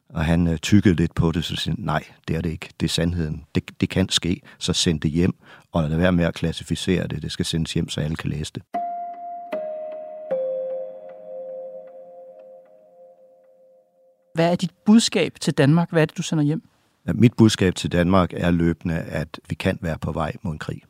Og 0.08 0.24
han 0.24 0.46
øh, 0.46 0.58
tykkede 0.58 0.94
lidt 0.94 1.14
på 1.14 1.32
det, 1.32 1.44
så 1.44 1.56
siger 1.56 1.74
nej, 1.78 2.04
det 2.28 2.36
er 2.36 2.40
det 2.40 2.50
ikke. 2.50 2.68
Det 2.80 2.86
er 2.86 2.90
sandheden. 2.90 3.44
Det, 3.54 3.80
det 3.80 3.88
kan 3.88 4.08
ske, 4.08 4.40
så 4.58 4.72
send 4.72 5.00
det 5.00 5.10
hjem, 5.10 5.34
og 5.72 5.90
lad 5.90 5.96
være 5.96 6.12
med 6.12 6.24
at 6.24 6.34
klassificere 6.34 7.06
det. 7.06 7.22
Det 7.22 7.32
skal 7.32 7.44
sendes 7.44 7.74
hjem, 7.74 7.88
så 7.88 8.00
alle 8.00 8.16
kan 8.16 8.30
læse 8.30 8.52
det. 8.54 8.62
Hvad 14.34 14.52
er 14.52 14.56
dit 14.56 14.70
budskab 14.86 15.32
til 15.40 15.54
Danmark? 15.54 15.90
Hvad 15.90 16.02
er 16.02 16.06
det, 16.06 16.16
du 16.16 16.22
sender 16.22 16.44
hjem? 16.44 16.62
Ja, 17.06 17.12
mit 17.12 17.34
budskab 17.34 17.74
til 17.74 17.92
Danmark 17.92 18.30
er 18.32 18.50
løbende, 18.50 18.94
at 18.94 19.40
vi 19.48 19.54
kan 19.54 19.78
være 19.80 19.98
på 19.98 20.12
vej 20.12 20.32
mod 20.42 20.52
en 20.52 20.58
krig. 20.58 20.82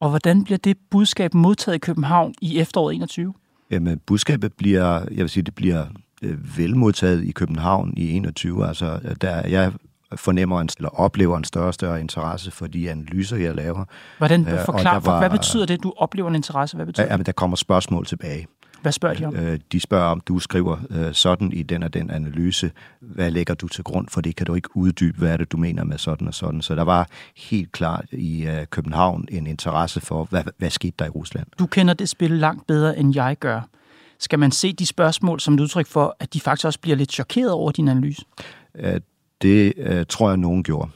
Og 0.00 0.08
hvordan 0.10 0.44
bliver 0.44 0.58
det 0.58 0.76
budskab 0.90 1.34
modtaget 1.34 1.76
i 1.76 1.78
København 1.78 2.34
i 2.40 2.58
efteråret 2.58 2.94
21? 2.94 3.34
Jamen, 3.70 3.98
budskabet 4.06 4.52
bliver, 4.52 5.00
jeg 5.00 5.18
vil 5.18 5.28
sige, 5.28 5.42
det 5.42 5.54
bliver 5.54 5.86
øh, 6.24 6.58
velmodtaget 6.58 7.24
i 7.24 7.32
København 7.32 7.94
i 7.96 8.10
21. 8.10 8.68
Altså, 8.68 9.00
der, 9.20 9.48
jeg 9.48 9.72
fornemmer 10.16 10.60
en, 10.60 10.68
eller 10.76 11.00
oplever 11.00 11.38
en 11.38 11.44
større 11.44 11.66
og 11.66 11.74
større 11.74 12.00
interesse 12.00 12.50
for 12.50 12.66
de 12.66 12.90
analyser, 12.90 13.36
jeg 13.36 13.54
laver. 13.54 13.84
Hvordan, 14.18 14.46
forklar, 14.66 15.00
var, 15.00 15.18
hvad 15.18 15.30
betyder 15.30 15.66
det, 15.66 15.82
du 15.82 15.92
oplever 15.96 16.28
en 16.28 16.34
interesse? 16.34 16.76
Hvad 16.76 16.86
betyder 16.86 17.06
ja, 17.10 17.16
men 17.16 17.26
der 17.26 17.32
kommer 17.32 17.56
spørgsmål 17.56 18.06
tilbage. 18.06 18.46
Hvad 18.84 18.92
spørger 18.92 19.16
de 19.16 19.24
om? 19.24 19.36
Øh, 19.36 19.58
de 19.72 19.80
spørger 19.80 20.04
om, 20.04 20.20
du 20.20 20.38
skriver 20.38 20.76
øh, 20.90 21.14
sådan 21.14 21.52
i 21.52 21.62
den 21.62 21.82
og 21.82 21.94
den 21.94 22.10
analyse. 22.10 22.70
Hvad 23.00 23.30
lægger 23.30 23.54
du 23.54 23.68
til 23.68 23.84
grund 23.84 24.08
for 24.08 24.20
det? 24.20 24.36
Kan 24.36 24.46
du 24.46 24.54
ikke 24.54 24.76
uddybe, 24.76 25.18
hvad 25.18 25.32
er 25.32 25.36
det, 25.36 25.52
du 25.52 25.56
mener 25.56 25.84
med 25.84 25.98
sådan 25.98 26.28
og 26.28 26.34
sådan? 26.34 26.62
Så 26.62 26.74
der 26.74 26.82
var 26.82 27.08
helt 27.36 27.72
klart 27.72 28.04
i 28.12 28.46
øh, 28.46 28.66
København 28.66 29.24
en 29.30 29.46
interesse 29.46 30.00
for, 30.00 30.24
hvad, 30.24 30.42
hvad 30.58 30.70
skete 30.70 30.94
der 30.98 31.04
i 31.04 31.08
Rusland? 31.08 31.46
Du 31.58 31.66
kender 31.66 31.94
det 31.94 32.08
spil 32.08 32.30
langt 32.30 32.66
bedre, 32.66 32.98
end 32.98 33.14
jeg 33.14 33.36
gør. 33.40 33.60
Skal 34.24 34.38
man 34.38 34.52
se 34.52 34.72
de 34.72 34.86
spørgsmål 34.86 35.40
som 35.40 35.54
et 35.54 35.60
udtryk 35.60 35.86
for, 35.86 36.16
at 36.20 36.34
de 36.34 36.40
faktisk 36.40 36.66
også 36.66 36.80
bliver 36.80 36.96
lidt 36.96 37.12
chokeret 37.12 37.52
over 37.52 37.70
din 37.70 37.88
analyse? 37.88 38.22
Det 39.42 39.72
øh, 39.76 40.06
tror 40.08 40.28
jeg, 40.28 40.36
nogen 40.36 40.62
gjorde. 40.62 40.90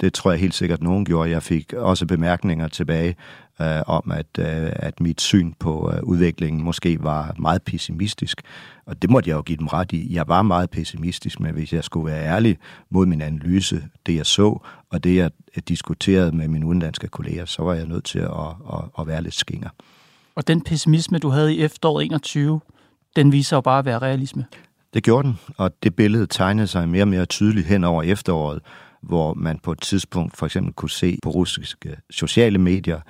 Det 0.00 0.12
tror 0.12 0.30
jeg 0.30 0.40
helt 0.40 0.54
sikkert, 0.54 0.82
nogen 0.82 1.04
gjorde. 1.04 1.30
Jeg 1.30 1.42
fik 1.42 1.72
også 1.72 2.06
bemærkninger 2.06 2.68
tilbage 2.68 3.16
øh, 3.60 3.82
om, 3.86 4.12
at, 4.12 4.26
øh, 4.38 4.72
at 4.72 5.00
mit 5.00 5.20
syn 5.20 5.52
på 5.58 5.92
øh, 5.94 6.02
udviklingen 6.02 6.64
måske 6.64 7.02
var 7.02 7.34
meget 7.38 7.62
pessimistisk. 7.62 8.42
Og 8.86 9.02
det 9.02 9.10
måtte 9.10 9.30
jeg 9.30 9.36
jo 9.36 9.42
give 9.42 9.58
dem 9.58 9.66
ret 9.66 9.92
i. 9.92 10.14
Jeg 10.14 10.28
var 10.28 10.42
meget 10.42 10.70
pessimistisk, 10.70 11.40
men 11.40 11.54
hvis 11.54 11.72
jeg 11.72 11.84
skulle 11.84 12.06
være 12.06 12.24
ærlig 12.24 12.58
mod 12.90 13.06
min 13.06 13.22
analyse, 13.22 13.82
det 14.06 14.16
jeg 14.16 14.26
så, 14.26 14.58
og 14.90 15.04
det 15.04 15.16
jeg 15.16 15.30
øh, 15.56 15.62
diskuterede 15.68 16.36
med 16.36 16.48
mine 16.48 16.66
udenlandske 16.66 17.08
kolleger, 17.08 17.44
så 17.44 17.62
var 17.62 17.74
jeg 17.74 17.86
nødt 17.86 18.04
til 18.04 18.18
at, 18.18 18.50
at, 18.72 18.80
at 18.98 19.06
være 19.06 19.22
lidt 19.22 19.34
skinger. 19.34 19.68
Og 20.36 20.48
den 20.48 20.60
pessimisme, 20.60 21.18
du 21.18 21.28
havde 21.28 21.54
i 21.54 21.62
efteråret 21.62 22.04
21, 22.04 22.60
den 23.16 23.32
viser 23.32 23.56
jo 23.56 23.60
bare 23.60 23.78
at 23.78 23.84
være 23.84 23.98
realisme. 23.98 24.44
Det 24.94 25.02
gjorde 25.02 25.28
den, 25.28 25.38
og 25.56 25.70
det 25.82 25.96
billede 25.96 26.26
tegnede 26.26 26.66
sig 26.66 26.88
mere 26.88 27.02
og 27.02 27.08
mere 27.08 27.26
tydeligt 27.26 27.66
hen 27.66 27.84
over 27.84 28.02
efteråret, 28.02 28.60
hvor 29.02 29.34
man 29.34 29.58
på 29.58 29.72
et 29.72 29.80
tidspunkt 29.80 30.36
for 30.36 30.46
eksempel 30.46 30.72
kunne 30.72 30.90
se 30.90 31.18
på 31.22 31.30
russiske 31.30 31.96
sociale 32.10 32.58
medier, 32.58 33.00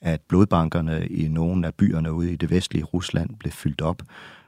at 0.00 0.20
blodbankerne 0.28 1.06
i 1.06 1.28
nogle 1.28 1.66
af 1.66 1.74
byerne 1.74 2.12
ude 2.12 2.32
i 2.32 2.36
det 2.36 2.50
vestlige 2.50 2.84
Rusland 2.84 3.30
blev 3.38 3.52
fyldt 3.52 3.80
op. 3.80 4.02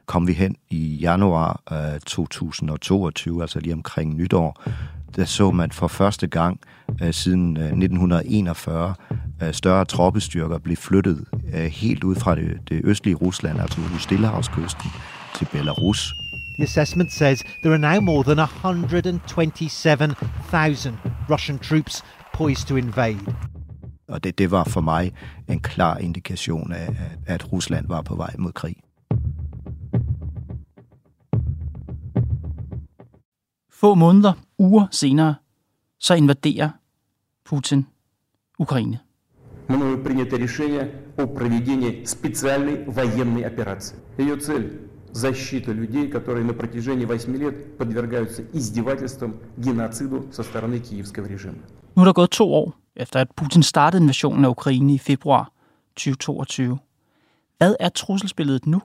Kom 0.06 0.26
vi 0.26 0.32
hen 0.32 0.56
i 0.70 0.96
januar 0.96 1.62
øh, 1.72 2.00
2022, 2.00 3.42
altså 3.42 3.60
lige 3.60 3.72
omkring 3.72 4.14
nytår, 4.14 4.62
der 5.16 5.24
så 5.24 5.50
man 5.50 5.70
for 5.70 5.88
første 5.88 6.26
gang 6.26 6.60
øh, 7.02 7.12
siden 7.12 7.56
øh, 7.56 7.62
1941 7.62 8.94
øh, 9.42 9.54
større 9.54 9.84
troppestyrker 9.84 10.58
blive 10.58 10.76
flyttet 10.76 11.24
øh, 11.54 11.64
helt 11.64 12.04
ud 12.04 12.16
fra 12.16 12.34
det, 12.34 12.58
det 12.68 12.80
østlige 12.84 13.14
Rusland, 13.14 13.60
altså 13.60 13.80
ud 13.80 13.98
Stillehavskysten, 13.98 14.90
til 15.34 15.48
Belarus. 15.52 16.14
The 16.58 16.64
assessment 16.64 17.12
says 17.12 17.44
there 17.64 17.74
are 17.74 17.78
now 17.78 18.00
more 18.00 18.24
than 18.24 18.38
127,000 18.38 20.94
Russian 21.30 21.58
troops 21.58 22.04
poised 22.34 22.66
to 22.66 22.76
invade. 22.76 23.18
Og 24.08 24.24
det, 24.24 24.38
det 24.38 24.50
var 24.50 24.64
for 24.64 24.80
mig 24.80 25.12
en 25.48 25.60
klar 25.60 25.98
indikation 25.98 26.72
af, 26.72 26.96
at 27.26 27.52
Rusland 27.52 27.88
var 27.88 28.02
på 28.02 28.14
vej 28.14 28.34
mod 28.38 28.52
krig. 28.52 28.83
Få 33.83 33.95
måneder, 33.95 34.33
uger 34.57 34.87
senere, 34.91 35.35
så 35.99 36.13
invaderer 36.13 36.69
Putin 37.45 37.85
Ukraine. 38.59 38.99
Мною 39.69 40.03
принято 40.03 40.35
решение 40.37 40.91
о 41.17 41.27
проведении 41.27 42.05
специальной 42.05 42.85
военной 42.87 43.43
операции. 43.43 43.97
Ее 44.17 44.35
цель – 44.35 45.11
защита 45.11 45.71
людей, 45.71 46.07
которые 46.11 46.45
на 46.45 46.53
протяжении 46.53 47.05
8 47.05 47.35
лет 47.35 47.77
подвергаются 47.77 48.43
издевательствам, 48.53 49.37
геноциду 49.57 50.27
со 50.31 50.43
стороны 50.43 50.79
киевского 50.79 51.27
режима. 51.27 51.63
Nu 51.95 52.01
er 52.01 52.05
der 52.05 52.13
gået 52.13 52.31
to 52.31 52.53
år, 52.53 52.73
efter 52.95 53.19
at 53.19 53.27
Putin 53.35 53.63
startede 53.63 54.01
invasionen 54.01 54.45
af 54.45 54.49
Ukraine 54.49 54.93
i 54.93 54.97
februar 54.97 55.51
2022. 55.95 56.77
Hvad 57.57 57.75
er 57.79 57.89
trusselsbilledet 57.89 58.65
nu? 58.65 58.81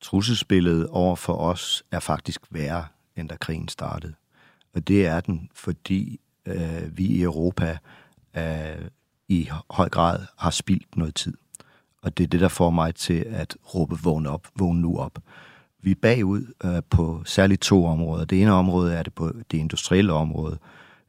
Trusselsbilledet 0.00 0.86
over 0.90 1.16
for 1.16 1.34
os 1.34 1.84
er 1.90 2.00
faktisk 2.00 2.40
værre, 2.50 2.84
end 3.19 3.29
da 3.29 3.35
krigen 3.35 3.67
startede. 3.67 4.13
Og 4.73 4.87
det 4.87 5.07
er 5.07 5.19
den, 5.19 5.49
fordi 5.55 6.19
øh, 6.45 6.97
vi 6.97 7.05
i 7.05 7.21
Europa 7.21 7.77
øh, 8.37 8.87
i 9.27 9.49
høj 9.69 9.89
grad 9.89 10.25
har 10.37 10.49
spildt 10.49 10.97
noget 10.97 11.15
tid. 11.15 11.33
Og 12.01 12.17
det 12.17 12.23
er 12.23 12.27
det, 12.27 12.39
der 12.39 12.47
får 12.47 12.69
mig 12.69 12.95
til 12.95 13.25
at 13.27 13.57
råbe 13.75 13.97
vågn 14.03 14.25
op, 14.25 14.47
vågn 14.55 14.81
nu 14.81 14.97
op. 14.97 15.19
Vi 15.81 15.91
er 15.91 15.95
bagud 16.01 16.53
øh, 16.63 16.81
på 16.89 17.21
særligt 17.25 17.61
to 17.61 17.85
områder. 17.85 18.25
Det 18.25 18.41
ene 18.41 18.51
område 18.51 18.93
er 18.93 19.03
det 19.03 19.13
på 19.13 19.31
det 19.51 19.57
industrielle 19.57 20.13
område. 20.13 20.57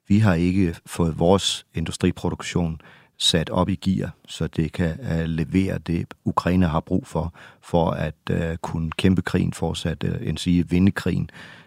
Vi 0.09 0.19
har 0.19 0.35
ikke 0.35 0.77
fået 0.87 1.19
vores 1.19 1.67
industriproduktion 1.75 2.81
sat 3.19 3.51
op 3.51 3.69
i 3.69 3.75
gear, 3.75 4.11
så 4.29 4.47
det 4.47 4.73
kan 4.73 4.99
uh, 5.01 5.25
levere 5.25 5.79
det, 5.79 6.15
Ukraine 6.25 6.67
har 6.67 6.81
brug 6.81 7.07
for, 7.07 7.35
for 7.61 7.91
at 7.91 8.15
uh, 8.31 8.57
kunne 8.63 8.91
kæmpe 8.91 9.23
krigen 9.23 9.53
fortsat, 9.53 10.05
øh, 10.05 10.21
uh, 10.21 10.29
end 10.29 10.39
sige 10.39 10.69
vinde 10.69 10.93
krigen. 10.93 11.31
Uh, 11.33 11.60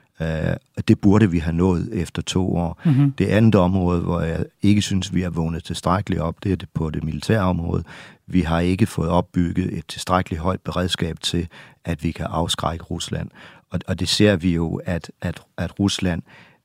det 0.88 1.00
burde 1.02 1.32
vi 1.32 1.40
have 1.40 1.56
nået 1.56 1.90
efter 1.94 2.22
to 2.22 2.56
år. 2.56 2.82
Mm-hmm. 2.86 3.12
Det 3.12 3.26
andet 3.26 3.56
område, 3.56 4.02
hvor 4.02 4.22
jeg 4.22 4.46
ikke 4.62 4.82
synes, 4.82 5.14
vi 5.14 5.22
har 5.22 5.30
vågnet 5.30 5.64
tilstrækkeligt 5.64 6.22
op, 6.22 6.44
det 6.44 6.52
er 6.52 6.56
det 6.56 6.70
på 6.74 6.90
det 6.90 7.04
militære 7.04 7.42
område. 7.42 7.84
Vi 8.28 8.42
har 8.42 8.60
ikke 8.60 8.86
fået 8.86 9.10
opbygget 9.10 9.78
et 9.78 9.88
tilstrækkeligt 9.88 10.42
højt 10.42 10.62
beredskab 10.62 11.20
til, 11.20 11.48
at 11.86 12.04
vi 12.04 12.12
kan 12.12 12.26
afskrække 12.30 12.84
Rusland. 12.84 13.30
Og, 13.72 13.80
og 13.88 14.00
det 14.00 14.10
ser 14.10 14.36
vi 14.36 14.54
jo, 14.54 14.82
at, 14.86 15.12
at, 15.22 15.42
at 15.58 15.80
Rusland 15.80 16.22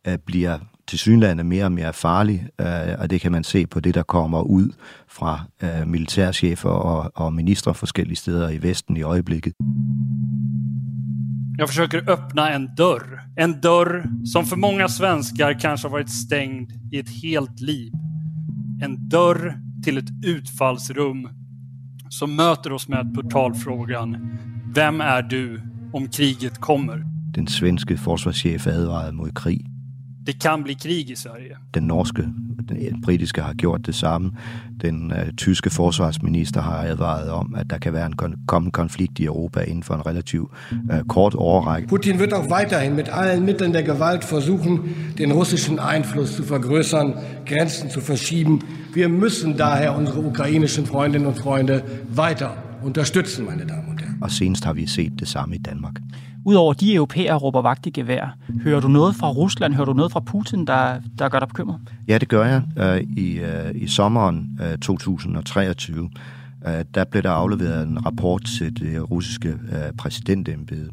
uh, 0.08 0.14
bliver 0.26 0.58
til 0.86 0.98
synlande 0.98 1.44
mere 1.44 1.64
og 1.64 1.72
mere 1.72 1.92
farlig, 1.92 2.48
uh, 2.62 3.00
og 3.00 3.10
det 3.10 3.20
kan 3.20 3.32
man 3.32 3.44
se 3.44 3.66
på 3.66 3.80
det, 3.80 3.94
der 3.94 4.02
kommer 4.02 4.42
ud 4.42 4.70
fra 5.08 5.44
uh, 5.62 5.88
militærchefer 5.88 6.70
og, 6.70 7.12
og 7.14 7.32
ministre 7.32 7.74
forskellige 7.74 8.16
steder 8.16 8.48
i 8.48 8.62
Vesten 8.62 8.96
i 8.96 9.02
øjeblikket. 9.02 9.52
Jag 11.58 11.68
försöker 11.68 12.10
öppna 12.10 12.54
en 12.54 12.68
dörr. 12.76 13.17
En 13.40 13.60
dörr 13.60 14.10
som 14.24 14.44
för 14.44 14.56
många 14.56 14.88
svenskar 14.88 15.60
kanske 15.60 15.88
har 15.88 15.92
varit 15.92 16.10
stängd 16.10 16.72
i 16.92 16.98
ett 16.98 17.22
helt 17.22 17.60
liv. 17.60 17.92
En 18.82 19.08
dörr 19.08 19.60
till 19.84 19.98
ett 19.98 20.24
utfallsrum 20.26 21.28
som 22.08 22.36
möter 22.36 22.72
oss 22.72 22.88
med 22.88 23.14
portalfrågan 23.14 24.38
Vem 24.74 25.00
är 25.00 25.22
du 25.22 25.62
om 25.92 26.08
kriget 26.08 26.58
kommer? 26.58 27.04
Den 27.34 27.46
svenske 27.46 27.96
forsvarschef 27.96 28.66
advarede 28.66 29.12
mod 29.12 29.38
krig. 29.38 29.66
Det 30.28 30.38
kan 30.42 30.62
bli 30.62 30.74
krig 30.82 31.10
i 31.10 31.16
Sverige. 31.16 31.56
Den 31.74 31.82
norske, 31.82 32.22
den 32.68 33.02
britiske 33.02 33.40
har 33.40 33.52
gjort 33.52 33.86
det 33.86 33.94
samme. 33.94 34.32
Den 34.82 35.12
uh, 35.12 35.34
tyske 35.36 35.70
forsvarsminister 35.70 36.60
har 36.60 36.76
advaret 36.76 37.30
om, 37.30 37.54
at 37.54 37.70
der 37.70 37.78
kan 37.78 37.92
være 37.92 38.06
en 38.06 38.14
kon- 38.22 38.46
kommende 38.46 38.72
konflikt 38.72 39.18
i 39.18 39.26
Europa 39.26 39.60
inden 39.60 39.82
for 39.82 39.94
en 39.94 40.06
relativt 40.06 40.50
uh, 40.72 41.00
kort 41.08 41.34
overrække. 41.34 41.88
Putin 41.88 42.18
wird 42.18 42.32
auch 42.32 42.50
weiterhin 42.50 42.96
mit 42.96 43.08
allen 43.08 43.44
Mitteln 43.44 43.72
der 43.72 43.82
Gewalt 43.82 44.24
versuchen, 44.24 44.80
den 45.18 45.32
russischen 45.32 45.78
Einfluss 45.78 46.36
zu 46.36 46.42
vergrößern, 46.42 47.14
Grenzen 47.46 47.90
zu 47.90 48.00
verschieben. 48.00 48.60
Wir 48.94 49.08
müssen 49.08 49.56
daher 49.56 49.96
unsere 49.96 50.20
ukrainischen 50.20 50.86
Freundinnen 50.86 51.26
und 51.26 51.38
Freunde 51.38 51.82
weiter 52.14 52.56
unterstützen, 52.82 53.44
meine 53.46 53.66
Damen 53.66 53.88
und 53.88 53.97
Herren. 53.97 53.97
Og 54.20 54.30
senest 54.30 54.64
har 54.64 54.72
vi 54.72 54.86
set 54.86 55.20
det 55.20 55.28
samme 55.28 55.54
i 55.54 55.58
Danmark. 55.58 55.94
Udover 56.44 56.72
de 56.72 56.94
europæere 56.94 57.36
råber 57.36 57.62
vagt 57.62 57.86
i 57.86 57.90
gevær, 57.90 58.36
hører 58.62 58.80
du 58.80 58.88
noget 58.88 59.14
fra 59.14 59.30
Rusland, 59.30 59.74
hører 59.74 59.84
du 59.84 59.92
noget 59.92 60.12
fra 60.12 60.20
Putin, 60.20 60.66
der, 60.66 61.00
der 61.18 61.28
gør 61.28 61.38
dig 61.38 61.48
bekymret? 61.48 61.80
Ja, 62.08 62.18
det 62.18 62.28
gør 62.28 62.44
jeg. 62.44 62.62
Uh, 62.76 63.18
I, 63.18 63.40
uh, 63.40 63.82
i 63.82 63.86
sommeren 63.86 64.60
uh, 64.72 64.78
2023, 64.78 66.02
uh, 66.02 66.10
der 66.94 67.04
blev 67.04 67.22
der 67.22 67.30
afleveret 67.30 67.88
en 67.88 68.06
rapport 68.06 68.44
til 68.58 68.80
det 68.80 69.10
russiske 69.10 69.54
præsidentembede, 69.98 70.90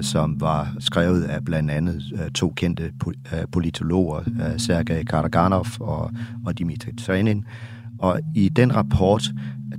som 0.00 0.40
var 0.40 0.74
skrevet 0.78 1.22
af 1.22 1.44
blandt 1.44 1.70
andet 1.70 2.30
to 2.34 2.52
kendte 2.56 2.92
po- 3.04 3.46
politologer, 3.52 4.22
Sergej 4.56 5.04
Karaganov 5.04 5.66
og, 5.80 6.10
og 6.46 6.58
Dmitry 6.58 6.88
Trenin. 7.06 7.44
Og 7.98 8.20
i 8.34 8.48
den 8.48 8.76
rapport, 8.76 9.30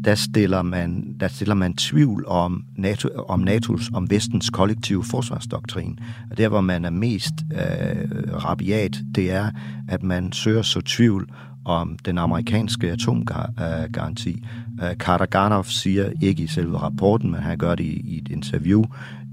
der 0.06 0.16
stiller 0.16 0.62
man, 0.62 1.16
der 1.20 1.28
stiller 1.28 1.56
man 1.56 1.74
tvivl 1.74 2.26
om, 2.28 2.64
NATO, 2.78 3.10
om 3.28 3.48
NATO's, 3.48 3.90
om 3.94 4.10
vestens 4.10 4.50
kollektive 4.50 5.04
forsvarsdoktrin. 5.04 6.00
Og 6.32 6.38
der, 6.38 6.48
hvor 6.48 6.62
man 6.62 6.86
er 6.86 6.90
mest 6.90 7.34
øh, 7.52 8.34
rabiat, 8.44 9.00
det 9.16 9.32
er, 9.32 9.52
at 9.88 10.04
man 10.04 10.32
søger 10.32 10.62
så 10.62 10.82
tvivl 10.82 11.30
om 11.66 11.98
den 12.06 12.18
amerikanske 12.18 12.92
atomgaranti. 12.92 14.44
Øh, 14.84 15.28
Garnoff 15.30 15.70
siger 15.70 16.12
ikke 16.22 16.44
i 16.44 16.48
selve 16.48 16.78
rapporten, 16.78 17.32
men 17.32 17.42
han 17.42 17.58
gør 17.58 17.76
det 17.76 17.84
i, 17.84 18.00
i 18.00 18.18
et 18.18 18.28
interview 18.30 18.84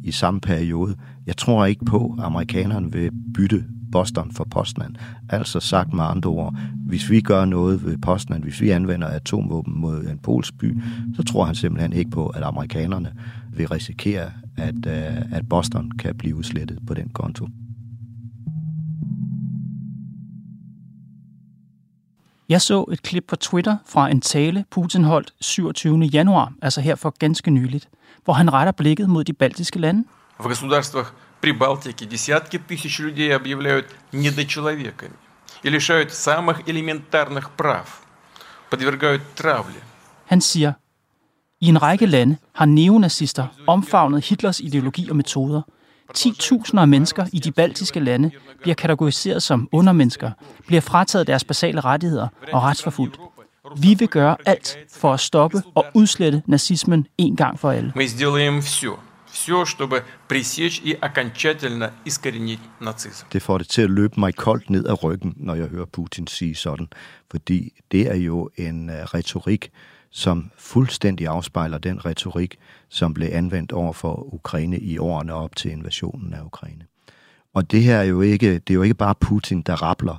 i 0.05 0.11
samme 0.11 0.40
periode. 0.40 0.95
Jeg 1.26 1.37
tror 1.37 1.64
ikke 1.64 1.85
på, 1.85 2.14
at 2.19 2.25
amerikanerne 2.25 2.93
vil 2.93 3.11
bytte 3.35 3.64
Boston 3.91 4.32
for 4.32 4.48
Postland. 4.51 4.96
Altså 5.30 5.60
sagt 5.60 5.94
med 5.94 6.03
andre 6.03 6.30
ord, 6.30 6.56
hvis 6.88 7.10
vi 7.10 7.22
gør 7.22 7.46
noget 7.46 7.86
ved 7.86 7.98
Postland, 7.98 8.44
hvis 8.44 8.62
vi 8.62 8.70
anvender 8.70 9.08
atomvåben 9.08 9.80
mod 9.80 10.06
en 10.06 10.18
polsk 10.18 10.58
by, 10.58 10.77
så 11.15 11.24
tror 11.24 11.46
han 11.46 11.56
simpelthen 11.56 11.94
ikke 11.94 12.12
på, 12.12 12.27
at 12.27 12.44
amerikanerne 12.44 13.13
vil 13.53 13.68
risikere, 13.68 14.32
at, 14.58 14.88
at 15.32 15.50
Boston 15.50 15.91
kan 15.91 16.15
blive 16.15 16.36
udslettet 16.36 16.80
på 16.88 16.94
den 16.94 17.10
konto. 17.10 17.48
Jeg 22.50 22.62
så 22.62 22.86
et 22.91 23.01
klip 23.01 23.25
på 23.27 23.36
Twitter 23.36 23.77
fra 23.86 24.10
en 24.10 24.22
tale, 24.22 24.65
Putin 24.72 25.03
holdt 25.03 25.34
27. 25.41 26.00
januar, 26.00 26.53
altså 26.62 26.82
her 26.82 26.96
for 26.96 27.13
ganske 27.20 27.51
nyligt, 27.51 27.89
hvor 28.24 28.34
han 28.34 28.53
retter 28.53 28.72
blikket 28.72 29.10
mod 29.10 29.24
de 29.24 29.34
baltiske 29.34 29.80
lande. 29.80 30.03
В 30.39 30.44
государствах 30.44 31.15
Прибалтики 31.41 32.06
десятки 32.06 32.58
тысяч 32.58 33.00
людей 33.00 33.36
объявляют 33.36 33.88
недочеловеками 34.12 35.15
и 35.63 35.70
лишают 35.70 36.13
самых 36.13 36.68
элементарных 36.68 37.50
прав, 37.58 38.01
подвергают 38.70 39.22
травле. 39.36 39.82
Han 40.25 40.41
siger, 40.41 40.74
i 41.62 41.68
en 41.68 41.82
række 41.82 42.06
lande 42.06 42.38
har 42.53 42.65
neonazister 42.65 43.48
omfavnet 43.68 44.25
Hitlers 44.25 44.60
ideologi 44.60 45.10
og 45.10 45.15
metoder. 45.15 45.62
10.000 46.18 46.80
af 46.80 46.88
mennesker 46.88 47.25
i 47.34 47.39
de 47.39 47.51
baltiske 47.51 48.00
lande 48.00 48.32
bliver 48.62 48.75
kategoriseret 48.75 49.44
som 49.44 49.70
undermennesker, 49.72 50.32
bliver 50.68 50.82
frataget 50.82 51.27
deres 51.27 51.44
basale 51.44 51.82
rettigheder 51.82 52.27
og 52.53 52.63
retsforfulgt. 52.63 53.20
Vi 53.77 53.94
vil 53.94 54.08
gøre 54.08 54.36
alt 54.46 54.77
for 54.89 55.13
at 55.13 55.20
stoppe 55.20 55.63
og 55.75 55.86
udslette 55.94 56.41
nazismen 56.46 57.08
en 57.18 57.36
gang 57.36 57.60
for 57.60 57.72
alle. 57.72 57.94
Мы 57.96 58.08
сделаем 58.08 58.62
все, 58.62 58.96
все, 59.36 59.65
чтобы 59.65 60.03
пресечь 60.27 60.82
и 60.84 60.94
окончательно 60.94 61.91
искоренить 62.06 62.60
нацизм. 62.80 63.25
Det 63.34 63.41
får 63.41 63.58
det 63.58 63.68
til 63.68 63.82
at 63.82 63.89
løbe 63.89 64.20
mig 64.20 64.36
koldt 64.36 64.70
ned 64.70 64.86
ad 64.88 65.03
ryggen, 65.03 65.34
når 65.38 65.56
jeg 65.56 65.68
hører 65.68 65.86
Putin 65.86 66.27
sige 66.27 66.56
sådan, 66.56 66.88
fordi 67.32 67.74
det 67.91 68.12
er 68.12 68.15
jo 68.15 68.50
en 68.58 68.89
uh, 68.89 68.96
retorik, 68.96 69.72
som 70.12 70.51
fuldstændig 70.58 71.27
afspejler 71.27 71.77
den 71.77 72.06
retorik, 72.06 72.58
som 72.89 73.13
blev 73.13 73.30
anvendt 73.32 73.72
over 73.72 73.94
for 73.94 74.34
Ukraine 74.34 74.80
i 74.80 74.98
årene 74.98 75.34
op 75.34 75.56
til 75.56 75.72
invasionen 75.72 76.34
af 76.34 76.41
Ukraine. 76.41 76.86
Og 77.53 77.72
det 77.72 77.84
her 77.84 77.98
er 77.98 78.03
jo 78.03 78.22
ikke, 78.22 78.53
det 78.53 78.70
er 78.70 78.74
jo 78.74 78.82
ikke 78.82 78.96
bare 78.96 79.15
Putin, 79.15 79.62
der 79.62 79.82
rappler. 79.82 80.18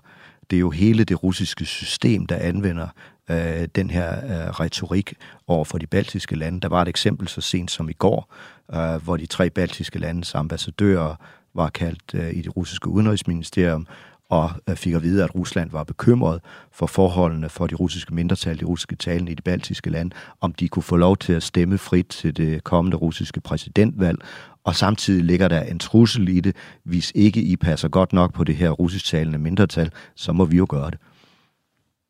Det 0.50 0.56
er 0.56 0.60
jo 0.60 0.70
hele 0.70 1.04
det 1.04 1.22
russiske 1.22 1.64
system, 1.64 2.26
der 2.26 2.36
anvender 2.36 2.88
øh, 3.29 3.67
den 3.75 3.89
her 3.89 4.17
øh, 4.17 4.49
retorik 4.49 5.13
over 5.47 5.65
for 5.65 5.77
de 5.77 5.87
baltiske 5.87 6.35
lande. 6.35 6.61
Der 6.61 6.67
var 6.67 6.81
et 6.81 6.87
eksempel 6.87 7.27
så 7.27 7.41
sent 7.41 7.71
som 7.71 7.89
i 7.89 7.93
går, 7.93 8.33
øh, 8.73 9.03
hvor 9.03 9.17
de 9.17 9.25
tre 9.25 9.49
baltiske 9.49 9.99
landes 9.99 10.35
ambassadører 10.35 11.15
var 11.53 11.69
kaldt 11.69 12.13
øh, 12.13 12.33
i 12.33 12.41
det 12.41 12.57
russiske 12.57 12.87
udenrigsministerium 12.87 13.87
og 14.29 14.51
øh, 14.69 14.75
fik 14.75 14.93
at 14.93 15.03
vide, 15.03 15.23
at 15.23 15.35
Rusland 15.35 15.71
var 15.71 15.83
bekymret 15.83 16.41
for 16.71 16.85
forholdene 16.87 17.49
for 17.49 17.67
de 17.67 17.75
russiske 17.75 18.13
mindretal, 18.13 18.59
de 18.59 18.65
russiske 18.65 18.95
talende 18.95 19.31
i 19.31 19.35
de 19.35 19.41
baltiske 19.41 19.89
lande, 19.89 20.15
om 20.41 20.53
de 20.53 20.69
kunne 20.69 20.83
få 20.83 20.95
lov 20.95 21.17
til 21.17 21.33
at 21.33 21.43
stemme 21.43 21.77
frit 21.77 22.05
til 22.05 22.37
det 22.37 22.63
kommende 22.63 22.97
russiske 22.97 23.41
præsidentvalg, 23.41 24.19
og 24.63 24.75
samtidig 24.75 25.23
ligger 25.23 25.47
der 25.47 25.61
en 25.61 25.79
trussel 25.79 26.29
i 26.29 26.39
det. 26.39 26.55
Hvis 26.83 27.11
ikke 27.15 27.41
I 27.41 27.55
passer 27.55 27.87
godt 27.87 28.13
nok 28.13 28.33
på 28.33 28.43
det 28.43 28.55
her 28.55 28.69
russisktalende 28.69 29.37
mindretal, 29.37 29.91
så 30.15 30.33
må 30.33 30.45
vi 30.45 30.57
jo 30.57 30.65
gøre 30.69 30.91
det. 30.91 30.99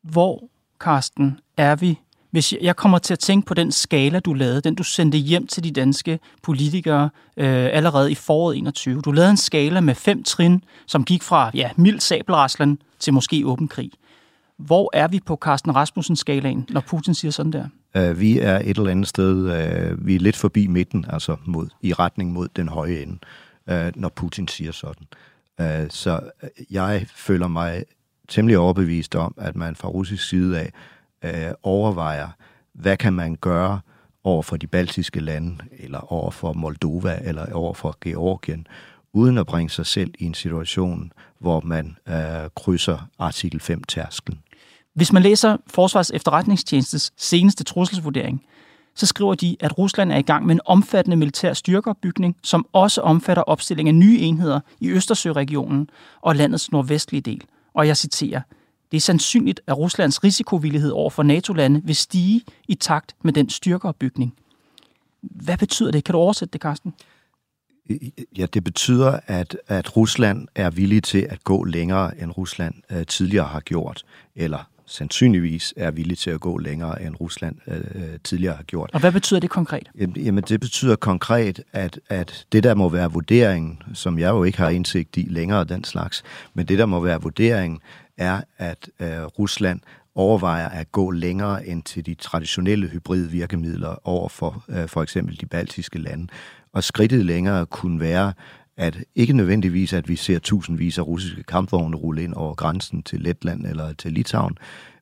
Hvor, 0.02 0.50
Karsten, 0.80 1.38
er 1.56 1.76
vi 1.76 1.98
hvis 2.30 2.54
jeg 2.60 2.76
kommer 2.76 2.98
til 2.98 3.12
at 3.12 3.18
tænke 3.18 3.46
på 3.46 3.54
den 3.54 3.72
skala, 3.72 4.20
du 4.20 4.34
lavede, 4.34 4.60
den 4.60 4.74
du 4.74 4.82
sendte 4.82 5.18
hjem 5.18 5.46
til 5.46 5.64
de 5.64 5.70
danske 5.70 6.18
politikere 6.42 7.10
øh, 7.36 7.68
allerede 7.72 8.10
i 8.10 8.14
foråret 8.14 8.58
21. 8.58 9.00
Du 9.00 9.12
lavede 9.12 9.30
en 9.30 9.36
skala 9.36 9.80
med 9.80 9.94
fem 9.94 10.22
trin, 10.22 10.64
som 10.86 11.04
gik 11.04 11.22
fra 11.22 11.50
ja, 11.54 11.70
mild 11.76 12.00
sabelraslen 12.00 12.78
til 12.98 13.12
måske 13.12 13.46
åben 13.46 13.68
krig. 13.68 13.90
Hvor 14.58 14.90
er 14.92 15.08
vi 15.08 15.20
på 15.26 15.36
Carsten 15.36 15.76
Rasmussen-skalaen, 15.76 16.66
når 16.70 16.80
Putin 16.80 17.14
siger 17.14 17.30
sådan 17.30 17.52
der? 17.52 17.68
Uh, 18.10 18.20
vi 18.20 18.38
er 18.38 18.58
et 18.58 18.76
eller 18.76 18.90
andet 18.90 19.08
sted, 19.08 19.36
uh, 19.92 20.06
vi 20.06 20.14
er 20.14 20.20
lidt 20.20 20.36
forbi 20.36 20.66
midten, 20.66 21.06
altså 21.08 21.36
mod, 21.44 21.68
i 21.82 21.92
retning 21.92 22.32
mod 22.32 22.48
den 22.56 22.68
høje 22.68 23.02
ende, 23.02 23.18
uh, 23.70 24.00
når 24.00 24.08
Putin 24.08 24.48
siger 24.48 24.72
sådan. 24.72 25.06
Så 25.90 26.20
jeg 26.70 27.06
føler 27.14 27.48
mig 27.48 27.84
temmelig 28.28 28.58
overbevist 28.58 29.14
om, 29.14 29.34
at 29.36 29.56
man 29.56 29.76
fra 29.76 29.88
russisk 29.88 30.28
side 30.28 30.58
af 30.60 30.72
øh, 31.24 31.52
overvejer, 31.62 32.28
hvad 32.72 32.96
kan 32.96 33.12
man 33.12 33.36
gøre 33.36 33.80
over 34.24 34.42
for 34.42 34.56
de 34.56 34.66
baltiske 34.66 35.20
lande, 35.20 35.56
eller 35.78 36.12
over 36.12 36.30
for 36.30 36.52
Moldova, 36.52 37.18
eller 37.24 37.52
over 37.52 37.74
for 37.74 37.96
Georgien, 38.00 38.66
uden 39.12 39.38
at 39.38 39.46
bringe 39.46 39.70
sig 39.70 39.86
selv 39.86 40.14
i 40.18 40.24
en 40.24 40.34
situation, 40.34 41.12
hvor 41.38 41.60
man 41.60 41.96
øh, 42.08 42.14
krydser 42.56 43.08
artikel 43.18 43.60
5-tærsklen. 43.62 44.38
Hvis 44.94 45.12
man 45.12 45.22
læser 45.22 45.56
Forsvars 45.66 46.10
efterretningstjenestes 46.10 47.12
seneste 47.16 47.64
trusselsvurdering, 47.64 48.44
så 48.94 49.06
skriver 49.06 49.34
de, 49.34 49.56
at 49.60 49.78
Rusland 49.78 50.12
er 50.12 50.16
i 50.16 50.22
gang 50.22 50.46
med 50.46 50.54
en 50.54 50.60
omfattende 50.64 51.16
militær 51.16 51.52
styrkeopbygning, 51.52 52.36
som 52.42 52.66
også 52.72 53.00
omfatter 53.00 53.42
opstilling 53.42 53.88
af 53.88 53.94
nye 53.94 54.18
enheder 54.18 54.60
i 54.80 54.90
Østersøregionen 54.90 55.90
og 56.20 56.36
landets 56.36 56.72
nordvestlige 56.72 57.20
del. 57.20 57.44
Og 57.78 57.86
jeg 57.86 57.96
citerer, 57.96 58.40
det 58.90 58.96
er 58.96 59.00
sandsynligt, 59.00 59.60
at 59.66 59.78
Ruslands 59.78 60.24
risikovillighed 60.24 60.90
over 60.90 61.10
for 61.10 61.22
NATO-lande 61.22 61.80
vil 61.84 61.96
stige 61.96 62.42
i 62.68 62.74
takt 62.74 63.16
med 63.24 63.32
den 63.32 63.50
styrkeopbygning. 63.50 64.34
Hvad 65.22 65.58
betyder 65.58 65.90
det? 65.90 66.04
Kan 66.04 66.12
du 66.12 66.18
oversætte 66.18 66.52
det, 66.52 66.60
Carsten? 66.60 66.94
Ja, 68.38 68.46
det 68.46 68.64
betyder, 68.64 69.20
at, 69.26 69.56
at 69.66 69.96
Rusland 69.96 70.48
er 70.54 70.70
villig 70.70 71.02
til 71.02 71.26
at 71.30 71.44
gå 71.44 71.64
længere, 71.64 72.22
end 72.22 72.30
Rusland 72.30 72.74
øh, 72.90 73.06
tidligere 73.06 73.46
har 73.46 73.60
gjort, 73.60 74.04
eller 74.36 74.70
sandsynligvis 74.88 75.74
er 75.76 75.90
villig 75.90 76.18
til 76.18 76.30
at 76.30 76.40
gå 76.40 76.58
længere, 76.58 77.02
end 77.02 77.14
Rusland 77.20 77.56
øh, 77.66 78.18
tidligere 78.24 78.56
har 78.56 78.62
gjort. 78.62 78.90
Og 78.92 79.00
hvad 79.00 79.12
betyder 79.12 79.40
det 79.40 79.50
konkret? 79.50 79.88
Jamen, 80.16 80.44
det 80.48 80.60
betyder 80.60 80.96
konkret, 80.96 81.60
at, 81.72 82.00
at 82.08 82.46
det 82.52 82.62
der 82.62 82.74
må 82.74 82.88
være 82.88 83.12
vurderingen, 83.12 83.82
som 83.94 84.18
jeg 84.18 84.28
jo 84.28 84.44
ikke 84.44 84.58
har 84.58 84.68
indsigt 84.68 85.16
i 85.16 85.26
længere 85.30 85.64
den 85.64 85.84
slags, 85.84 86.22
men 86.54 86.66
det 86.66 86.78
der 86.78 86.86
må 86.86 87.00
være 87.00 87.22
vurderingen, 87.22 87.80
er, 88.16 88.40
at 88.58 88.88
øh, 89.00 89.22
Rusland 89.22 89.80
overvejer 90.14 90.68
at 90.68 90.92
gå 90.92 91.10
længere 91.10 91.66
end 91.66 91.82
til 91.82 92.06
de 92.06 92.14
traditionelle 92.14 92.86
hybride 92.86 93.30
virkemidler 93.30 94.08
over 94.08 94.28
for 94.28 94.64
øh, 94.68 94.88
for 94.88 95.02
eksempel 95.02 95.40
de 95.40 95.46
baltiske 95.46 95.98
lande. 95.98 96.26
Og 96.72 96.84
skridtet 96.84 97.24
længere 97.24 97.66
kunne 97.66 98.00
være, 98.00 98.32
at 98.78 98.98
ikke 99.14 99.32
nødvendigvis, 99.32 99.92
at 99.92 100.08
vi 100.08 100.16
ser 100.16 100.38
tusindvis 100.38 100.98
af 100.98 101.06
russiske 101.06 101.42
kampvogne 101.42 101.96
rulle 101.96 102.22
ind 102.22 102.34
over 102.34 102.54
grænsen 102.54 103.02
til 103.02 103.20
Letland 103.20 103.66
eller 103.66 103.92
til 103.92 104.12
Litauen, 104.12 104.58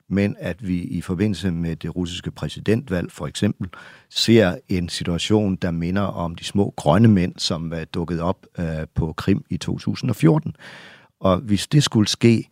men 0.09 0.35
at 0.39 0.67
vi 0.67 0.77
i 0.77 1.01
forbindelse 1.01 1.51
med 1.51 1.75
det 1.75 1.95
russiske 1.95 2.31
præsidentvalg 2.31 3.11
for 3.11 3.27
eksempel 3.27 3.69
ser 4.09 4.55
en 4.69 4.89
situation, 4.89 5.55
der 5.55 5.71
minder 5.71 6.01
om 6.01 6.35
de 6.35 6.43
små 6.43 6.73
grønne 6.77 7.07
mænd, 7.07 7.33
som 7.37 7.71
var 7.71 7.83
dukket 7.83 8.21
op 8.21 8.45
uh, 8.59 8.65
på 8.95 9.13
Krim 9.13 9.45
i 9.49 9.57
2014. 9.57 10.55
Og 11.19 11.37
hvis 11.37 11.67
det 11.67 11.83
skulle 11.83 12.07
ske, 12.07 12.47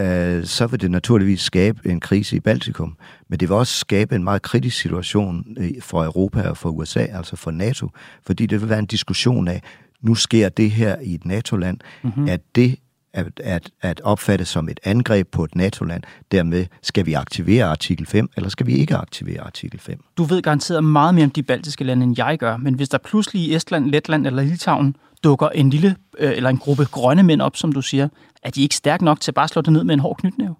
uh, 0.00 0.04
så 0.44 0.66
vil 0.70 0.80
det 0.80 0.90
naturligvis 0.90 1.40
skabe 1.40 1.88
en 1.88 2.00
krise 2.00 2.36
i 2.36 2.40
Baltikum, 2.40 2.96
men 3.28 3.40
det 3.40 3.48
vil 3.48 3.56
også 3.56 3.74
skabe 3.74 4.14
en 4.14 4.24
meget 4.24 4.42
kritisk 4.42 4.78
situation 4.80 5.56
øh, 5.58 5.82
for 5.82 6.04
Europa 6.04 6.48
og 6.48 6.56
for 6.56 6.70
USA, 6.70 7.00
altså 7.00 7.36
for 7.36 7.50
NATO, 7.50 7.88
fordi 8.26 8.46
det 8.46 8.60
vil 8.60 8.68
være 8.68 8.78
en 8.78 8.86
diskussion 8.86 9.48
af, 9.48 9.62
nu 10.04 10.14
sker 10.14 10.48
det 10.48 10.70
her 10.70 10.96
i 11.02 11.14
et 11.14 11.24
NATO-land, 11.24 11.78
mm-hmm. 12.02 12.28
at 12.28 12.40
det 12.54 12.76
at, 13.14 13.26
at, 13.36 13.70
at 13.82 14.00
opfatte 14.00 14.44
som 14.44 14.68
et 14.68 14.80
angreb 14.84 15.28
på 15.28 15.44
et 15.44 15.54
NATO-land. 15.54 16.02
Dermed 16.32 16.66
skal 16.82 17.06
vi 17.06 17.12
aktivere 17.12 17.64
artikel 17.64 18.06
5, 18.06 18.30
eller 18.36 18.48
skal 18.48 18.66
vi 18.66 18.72
ikke 18.72 18.96
aktivere 18.96 19.40
artikel 19.40 19.80
5? 19.80 20.04
Du 20.16 20.24
ved 20.24 20.42
garanteret 20.42 20.84
meget 20.84 21.14
mere 21.14 21.24
om 21.24 21.30
de 21.30 21.42
baltiske 21.42 21.84
lande, 21.84 22.04
end 22.04 22.14
jeg 22.18 22.38
gør, 22.38 22.56
men 22.56 22.74
hvis 22.74 22.88
der 22.88 22.98
pludselig 22.98 23.42
i 23.42 23.54
Estland, 23.54 23.90
Letland 23.90 24.26
eller 24.26 24.42
Litauen 24.42 24.96
dukker 25.24 25.48
en 25.48 25.70
lille 25.70 25.96
øh, 26.18 26.32
eller 26.36 26.50
en 26.50 26.58
gruppe 26.58 26.84
grønne 26.84 27.22
mænd 27.22 27.40
op, 27.42 27.56
som 27.56 27.72
du 27.72 27.82
siger, 27.82 28.08
er 28.42 28.50
de 28.50 28.62
ikke 28.62 28.74
stærke 28.74 29.04
nok 29.04 29.20
til 29.20 29.30
at 29.30 29.34
bare 29.34 29.48
slå 29.48 29.62
det 29.62 29.72
ned 29.72 29.84
med 29.84 29.94
en 29.94 30.00
hård 30.00 30.16
knytnæve? 30.16 30.54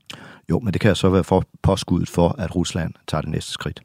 Jo, 0.51 0.61
men 0.61 0.73
det 0.73 0.81
kan 0.81 0.97
så 0.97 1.09
være 1.09 1.25
for 1.25 1.45
påskuddet 1.63 2.09
for, 2.09 2.35
at 2.39 2.57
Rusland 2.57 2.93
tager 3.09 3.23
det 3.23 3.31
næste 3.31 3.53
skridt. 3.53 3.83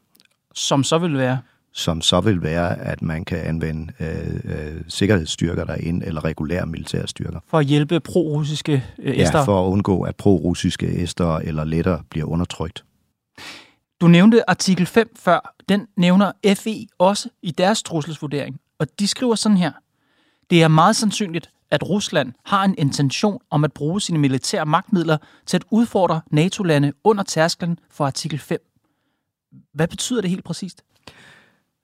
Som 0.55 0.83
så 0.83 0.97
vil 0.97 1.17
være? 1.17 1.37
Som 1.73 2.01
så 2.01 2.21
vil 2.21 2.41
være, 2.41 2.79
at 2.79 3.01
man 3.01 3.25
kan 3.25 3.37
anvende 3.37 3.93
øh, 3.99 4.35
øh, 4.43 4.81
sikkerhedsstyrker 4.87 5.63
derinde, 5.63 6.05
eller 6.05 6.25
regulære 6.25 6.65
militære 6.65 7.07
styrker. 7.07 7.39
For 7.47 7.59
at 7.59 7.65
hjælpe 7.65 7.99
pro-russiske 7.99 8.85
øh? 8.99 9.17
Ja, 9.17 9.43
for 9.43 9.65
at 9.65 9.71
undgå, 9.71 10.01
at 10.01 10.15
pro-russiske 10.15 10.87
æster 10.87 11.37
eller 11.37 11.63
letter 11.63 11.99
bliver 12.09 12.25
undertrykt. 12.25 12.83
Du 14.01 14.07
nævnte 14.07 14.49
artikel 14.49 14.85
5 14.85 15.15
før. 15.15 15.55
Den 15.69 15.87
nævner 15.97 16.31
FE 16.55 16.87
også 16.97 17.29
i 17.41 17.51
deres 17.51 17.83
trusselsvurdering. 17.83 18.59
Og 18.79 18.87
de 18.99 19.07
skriver 19.07 19.35
sådan 19.35 19.57
her. 19.57 19.71
Det 20.49 20.63
er 20.63 20.67
meget 20.67 20.95
sandsynligt, 20.95 21.49
at 21.71 21.89
Rusland 21.89 22.33
har 22.45 22.63
en 22.63 22.75
intention 22.77 23.41
om 23.49 23.63
at 23.63 23.73
bruge 23.73 24.01
sine 24.01 24.19
militære 24.19 24.65
magtmidler 24.65 25.17
til 25.45 25.57
at 25.57 25.63
udfordre 25.71 26.21
NATO-lande 26.31 26.93
under 27.03 27.23
tærsklen 27.23 27.79
for 27.91 28.05
artikel 28.05 28.39
5. 28.39 28.59
Hvad 29.73 29.87
betyder 29.87 30.21
det 30.21 30.29
helt 30.29 30.43
præcist? 30.43 30.83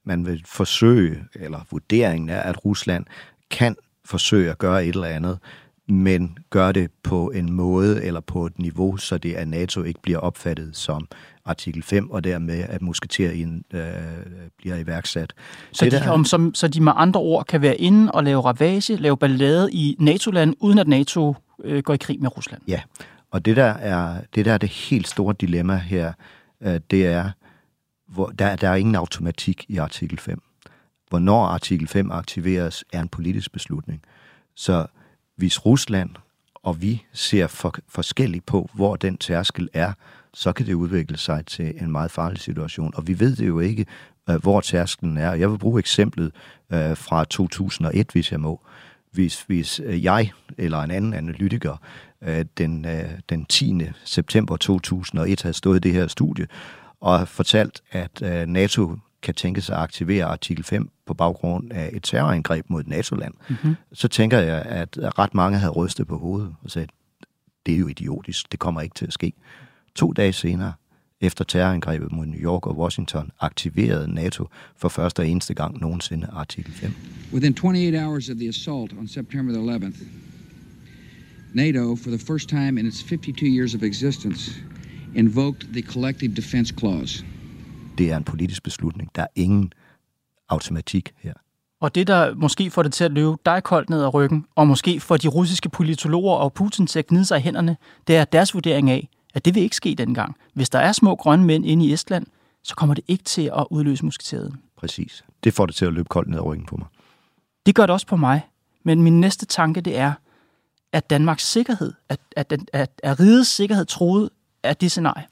Man 0.06 0.26
vil 0.26 0.44
forsøge, 0.48 1.24
eller 1.36 1.60
vurderingen 1.72 2.30
er, 2.30 2.40
at 2.40 2.66
Rusland 2.66 3.06
kan 3.52 3.76
forsøge 4.06 4.52
at 4.52 4.58
gøre 4.58 4.86
et 4.86 4.96
eller 4.96 5.08
andet, 5.08 5.40
men 5.88 6.38
gør 6.50 6.72
det 6.72 6.92
på 7.04 7.32
en 7.32 7.54
måde 7.54 8.04
eller 8.04 8.20
på 8.20 8.46
et 8.46 8.60
niveau, 8.60 8.98
så 8.98 9.18
det 9.18 9.34
af 9.34 9.48
NATO 9.48 9.84
ikke 9.84 10.02
bliver 10.02 10.20
opfattet 10.20 10.76
som 10.76 11.08
artikel 11.46 11.84
5, 11.84 12.12
og 12.12 12.24
dermed 12.24 12.60
at 12.70 12.82
musketerien 12.82 13.64
øh, 13.74 13.82
bliver 14.58 14.76
iværksat. 14.76 15.34
Så, 15.72 15.86
det 15.86 15.92
de, 15.92 15.98
der, 15.98 16.10
om, 16.10 16.26
som, 16.26 16.56
så 16.56 16.68
de 16.68 16.82
med 16.82 16.94
andre 16.96 17.20
ord 17.20 17.46
kan 17.46 17.62
være 17.62 17.78
inde 17.78 18.12
og 18.12 18.24
lave 18.24 18.42
ravage, 18.42 18.96
lave 18.96 19.18
ballade 19.18 19.72
i 19.72 19.96
NATO-land, 20.00 20.56
uden 20.60 20.80
at 20.80 20.88
NATO 20.88 21.36
øh, 21.64 21.84
går 21.84 21.94
i 21.94 21.98
krig 21.98 22.22
med 22.22 22.38
Rusland? 22.38 22.62
Ja, 22.68 22.82
og 23.32 23.46
det 23.46 23.56
der 23.56 23.64
er 23.64 24.22
det, 24.36 24.46
der 24.46 24.54
er 24.54 24.58
det 24.58 24.70
helt 24.70 25.08
store 25.08 25.36
dilemma 25.42 25.76
her, 25.76 26.14
øh, 26.62 26.80
det 26.92 27.06
er, 27.06 27.32
hvor 28.08 28.28
der, 28.28 28.56
der 28.56 28.70
er 28.70 28.76
ingen 28.76 28.96
automatik 28.96 29.66
i 29.68 29.78
artikel 29.78 30.20
5. 30.20 30.42
Hvornår 31.10 31.46
artikel 31.46 31.88
5 31.88 32.12
aktiveres, 32.12 32.84
er 32.94 33.02
en 33.02 33.10
politisk 33.10 33.52
beslutning. 33.52 34.02
Så 34.56 34.86
hvis 35.36 35.66
Rusland 35.66 36.10
og 36.66 36.82
vi 36.82 37.06
ser 37.14 37.48
for, 37.48 37.76
forskelligt 37.88 38.46
på, 38.46 38.70
hvor 38.74 38.96
den 38.96 39.18
tærskel 39.18 39.70
er, 39.74 39.94
så 40.34 40.54
kan 40.54 40.66
det 40.66 40.74
udvikle 40.74 41.18
sig 41.18 41.46
til 41.46 41.74
en 41.82 41.92
meget 41.92 42.12
farlig 42.12 42.40
situation. 42.40 42.92
Og 42.96 43.08
vi 43.08 43.20
ved 43.20 43.36
det 43.36 43.48
jo 43.48 43.60
ikke, 43.60 43.86
øh, 44.30 44.36
hvor 44.36 44.62
tærskelen 44.62 45.18
er. 45.18 45.34
Jeg 45.34 45.52
vil 45.52 45.58
bruge 45.58 45.80
eksemplet 45.80 46.32
øh, 46.74 46.98
fra 46.98 47.26
2001, 47.26 48.12
hvis 48.12 48.32
jeg 48.32 48.40
må. 48.40 48.62
Hvis, 49.12 49.42
hvis 49.42 49.82
øh, 49.86 50.04
jeg 50.04 50.32
eller 50.58 50.82
en 50.82 50.92
anden 50.92 51.14
analytiker 51.14 51.78
øh, 52.22 52.46
den, 52.58 52.86
øh, 52.86 53.10
den 53.30 53.46
10. 53.46 53.82
september 54.04 54.58
2001 54.58 55.42
havde 55.42 55.54
stået 55.54 55.78
i 55.78 55.80
det 55.80 55.94
her 55.94 56.08
studie 56.08 56.48
og 57.00 57.20
har 57.20 57.26
fortalt, 57.26 57.82
at 57.92 58.22
øh, 58.22 58.48
NATO 58.48 58.98
kan 59.22 59.34
tænke 59.34 59.62
sig 59.62 59.76
at 59.76 59.82
aktivere 59.82 60.26
artikel 60.26 60.64
5 60.64 60.90
på 61.06 61.14
baggrund 61.14 61.72
af 61.72 61.90
et 61.94 62.04
terrorangreb 62.04 62.66
mod 62.70 62.82
et 62.82 62.88
NATO-land, 62.88 63.34
mm-hmm. 63.50 63.76
så 63.94 64.08
tænker 64.08 64.40
jeg, 64.40 64.62
at 64.62 64.98
ret 65.20 65.34
mange 65.34 65.58
havde 65.58 65.72
rystet 65.72 66.08
på 66.08 66.18
hovedet 66.18 66.56
og 66.64 66.72
sagt, 66.72 66.92
det 67.66 67.74
er 67.74 67.78
jo 67.78 67.88
idiotisk, 67.88 68.52
det 68.52 68.60
kommer 68.60 68.82
ikke 68.82 68.96
til 68.96 69.06
at 69.06 69.14
ske. 69.14 69.34
To 69.96 70.12
dage 70.12 70.34
senere, 70.34 70.74
efter 71.22 71.46
terrorangrebet 71.46 72.12
mod 72.12 72.26
New 72.26 72.40
York 72.40 72.68
og 72.68 72.78
Washington, 72.78 73.32
aktiverede 73.40 74.14
NATO 74.14 74.48
for 74.78 74.90
første 74.90 75.20
og 75.20 75.28
eneste 75.28 75.54
gang 75.54 75.82
nogensinde 75.82 76.28
artikel 76.34 76.74
5. 76.74 76.92
Within 77.34 77.54
28 77.54 78.06
hours 78.06 78.30
of 78.30 78.36
the 78.36 78.50
assault 78.50 78.94
on 79.00 79.08
September 79.08 79.54
the 79.54 79.62
11th, 79.62 80.04
NATO, 81.54 81.96
for 81.96 82.10
the 82.10 82.20
first 82.20 82.50
time 82.50 82.80
in 82.80 82.88
its 82.88 83.04
52 83.04 83.48
years 83.48 83.76
of 83.76 83.84
existence, 83.84 84.52
invoked 85.16 85.74
the 85.74 85.82
collective 85.82 86.36
defense 86.36 86.74
clause. 86.80 87.26
Det 87.98 88.12
er 88.12 88.18
en 88.18 88.24
politisk 88.24 88.64
beslutning. 88.64 89.10
Der 89.16 89.22
er 89.22 89.28
ingen 89.36 89.74
automatik 90.50 91.14
her. 91.18 91.34
Og 91.80 91.96
det, 91.96 92.08
der 92.08 92.36
måske 92.36 92.72
får 92.72 92.84
det 92.84 92.94
til 92.94 93.04
at 93.04 93.12
løbe 93.12 93.36
dig 93.46 93.64
koldt 93.64 93.90
ned 93.90 94.02
ad 94.02 94.14
ryggen, 94.14 94.46
og 94.56 94.68
måske 94.68 95.00
får 95.00 95.18
de 95.18 95.28
russiske 95.28 95.70
politologer 95.70 96.36
og 96.36 96.54
Putin 96.54 96.88
til 96.88 97.00
at 97.00 97.08
gnide 97.08 97.26
sig 97.26 97.38
i 97.38 97.42
hænderne, 97.42 97.78
det 98.08 98.16
er 98.16 98.26
deres 98.26 98.54
vurdering 98.54 98.90
af, 98.90 99.10
at 99.34 99.46
det 99.46 99.56
vil 99.56 99.64
ikke 99.64 99.76
ske 99.76 99.96
dengang. 99.96 100.36
Hvis 100.54 100.70
der 100.70 100.80
er 100.80 100.92
små 100.92 101.16
grønne 101.16 101.46
mænd 101.46 101.66
inde 101.66 101.86
i 101.86 101.94
Estland, 101.94 102.26
så 102.64 102.76
kommer 102.76 102.96
det 102.96 103.04
ikke 103.08 103.24
til 103.24 103.52
at 103.58 103.68
udløse 103.70 104.06
musketereden. 104.06 104.56
Præcis. 104.78 105.26
Det 105.44 105.54
får 105.54 105.66
det 105.66 105.76
til 105.76 105.86
at 105.86 105.94
løbe 105.94 106.08
koldt 106.10 106.30
ned 106.30 106.38
ad 106.38 106.44
ryggen 106.44 106.66
på 106.66 106.78
mig. 106.78 106.88
Det 107.66 107.76
gør 107.76 107.86
det 107.86 107.94
også 107.94 108.08
på 108.08 108.16
mig. 108.16 108.42
Men 108.84 109.04
min 109.04 109.22
næste 109.22 109.46
tanke, 109.46 109.82
det 109.82 109.98
er, 109.98 110.14
at 110.92 111.10
Danmarks 111.10 111.52
sikkerhed, 111.52 111.94
at, 112.10 112.20
at, 112.36 112.52
at, 112.52 112.60
at, 112.74 112.92
at 113.04 113.20
rigets 113.20 113.50
sikkerhed 113.50 113.86
troet 113.86 114.30
af 114.66 114.78
det 114.78 114.92
scenarie? 114.92 115.24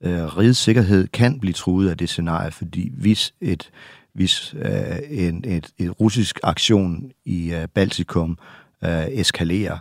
Øh, 0.00 0.36
rigets 0.36 0.58
sikkerhed 0.58 1.06
kan 1.06 1.40
blive 1.40 1.52
truet 1.52 1.90
af 1.90 1.96
det 1.98 2.08
scenarie, 2.08 2.50
fordi 2.50 2.92
hvis 2.92 3.34
et 3.40 3.70
hvis 4.14 4.54
øh, 4.58 4.98
en 5.10 5.44
et, 5.46 5.70
et 5.78 6.00
russisk 6.00 6.40
aktion 6.42 7.10
i 7.24 7.54
øh, 7.54 7.68
Baltikum 7.74 8.38
øh, 8.84 9.06
eskalerer, 9.08 9.78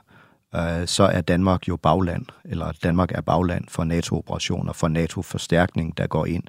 øh, 0.55 0.87
så 0.87 1.03
er 1.03 1.21
Danmark 1.21 1.67
jo 1.67 1.75
bagland, 1.75 2.25
eller 2.45 2.71
Danmark 2.83 3.11
er 3.11 3.21
bagland 3.21 3.65
for 3.69 3.83
NATO-operationer, 3.83 4.73
for 4.73 4.87
NATO-forstærkning, 4.87 5.97
der 5.97 6.07
går 6.07 6.25
ind 6.25 6.43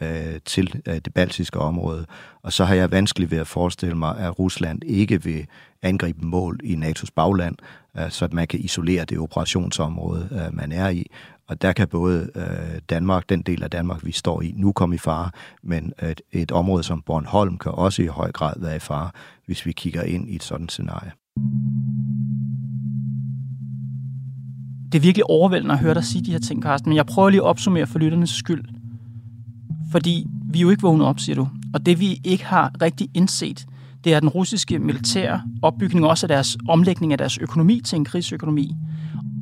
øh, 0.00 0.40
til 0.44 0.82
øh, 0.86 0.94
det 0.94 1.14
baltiske 1.14 1.58
område. 1.58 2.06
Og 2.42 2.52
så 2.52 2.64
har 2.64 2.74
jeg 2.74 2.90
vanskeligt 2.90 3.30
ved 3.30 3.38
at 3.38 3.46
forestille 3.46 3.94
mig, 3.94 4.18
at 4.18 4.38
Rusland 4.38 4.82
ikke 4.86 5.22
vil 5.22 5.46
angribe 5.82 6.26
mål 6.26 6.60
i 6.64 6.74
NATO's 6.74 7.10
bagland, 7.16 7.56
øh, 7.98 8.10
så 8.10 8.24
at 8.24 8.32
man 8.32 8.46
kan 8.46 8.60
isolere 8.60 9.04
det 9.04 9.18
operationsområde, 9.18 10.28
øh, 10.32 10.56
man 10.56 10.72
er 10.72 10.88
i. 10.88 11.06
Og 11.50 11.62
der 11.62 11.72
kan 11.72 11.88
både 11.88 12.30
øh, 12.34 12.80
Danmark, 12.90 13.28
den 13.28 13.42
del 13.42 13.62
af 13.62 13.70
Danmark, 13.70 14.06
vi 14.06 14.12
står 14.12 14.42
i, 14.42 14.54
nu 14.56 14.72
komme 14.72 14.94
i 14.94 14.98
fare, 14.98 15.30
men 15.62 15.92
et, 16.02 16.20
et 16.32 16.52
område 16.52 16.82
som 16.82 17.02
Bornholm 17.06 17.58
kan 17.58 17.72
også 17.72 18.02
i 18.02 18.06
høj 18.06 18.32
grad 18.32 18.54
være 18.56 18.76
i 18.76 18.78
fare, 18.78 19.10
hvis 19.46 19.66
vi 19.66 19.72
kigger 19.72 20.02
ind 20.02 20.28
i 20.28 20.34
et 20.34 20.42
sådan 20.42 20.68
scenarie. 20.68 21.12
Det 24.92 24.98
er 24.98 25.02
virkelig 25.02 25.24
overvældende 25.24 25.74
at 25.74 25.80
høre 25.80 25.94
dig 25.94 26.04
sige 26.04 26.24
de 26.24 26.32
her 26.32 26.38
ting, 26.38 26.62
Carsten, 26.62 26.90
men 26.90 26.96
jeg 26.96 27.06
prøver 27.06 27.30
lige 27.30 27.40
at 27.40 27.46
opsummere 27.46 27.86
for 27.86 27.98
lytternes 27.98 28.30
skyld. 28.30 28.64
Fordi 29.92 30.26
vi 30.52 30.58
er 30.58 30.62
jo 30.62 30.70
ikke 30.70 30.82
vågnet 30.82 31.06
op, 31.06 31.20
siger 31.20 31.36
du. 31.36 31.48
Og 31.74 31.86
det 31.86 32.00
vi 32.00 32.20
ikke 32.24 32.44
har 32.44 32.72
rigtig 32.82 33.08
indset, 33.14 33.66
det 34.04 34.14
er 34.14 34.20
den 34.20 34.28
russiske 34.28 34.78
militære 34.78 35.42
opbygning, 35.62 36.06
også 36.06 36.26
af 36.26 36.28
deres 36.28 36.56
omlægning 36.68 37.12
af 37.12 37.18
deres 37.18 37.38
økonomi 37.38 37.80
til 37.80 37.96
en 37.96 38.04
krigsøkonomi. 38.04 38.76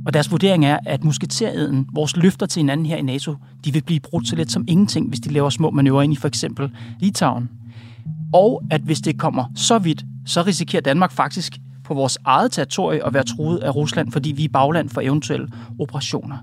Og 0.06 0.14
deres 0.14 0.30
vurdering 0.30 0.64
er, 0.64 0.78
at 0.87 1.04
musketereden, 1.04 1.88
vores 1.92 2.16
løfter 2.16 2.46
til 2.46 2.61
hinanden 2.61 2.87
her 2.87 2.96
i 2.96 3.02
NATO, 3.02 3.34
de 3.64 3.72
vil 3.72 3.82
blive 3.82 4.00
brudt 4.00 4.28
så 4.28 4.37
let 4.37 4.50
som 4.50 4.64
ingenting, 4.68 5.08
hvis 5.08 5.20
de 5.20 5.32
laver 5.32 5.50
små 5.50 5.70
manøvrer 5.70 6.02
ind 6.02 6.12
i 6.12 6.16
for 6.16 6.28
eksempel 6.28 6.70
Litauen. 7.00 7.50
Og 8.32 8.62
at 8.70 8.80
hvis 8.80 9.00
det 9.00 9.18
kommer 9.18 9.44
så 9.54 9.78
vidt, 9.78 10.04
så 10.26 10.42
risikerer 10.42 10.82
Danmark 10.82 11.12
faktisk 11.12 11.58
på 11.84 11.94
vores 11.94 12.18
eget 12.24 12.52
territorie 12.52 13.06
at 13.06 13.14
være 13.14 13.24
truet 13.24 13.58
af 13.58 13.74
Rusland, 13.74 14.12
fordi 14.12 14.32
vi 14.32 14.44
er 14.44 14.48
bagland 14.52 14.88
for 14.88 15.00
eventuelle 15.00 15.48
operationer. 15.78 16.37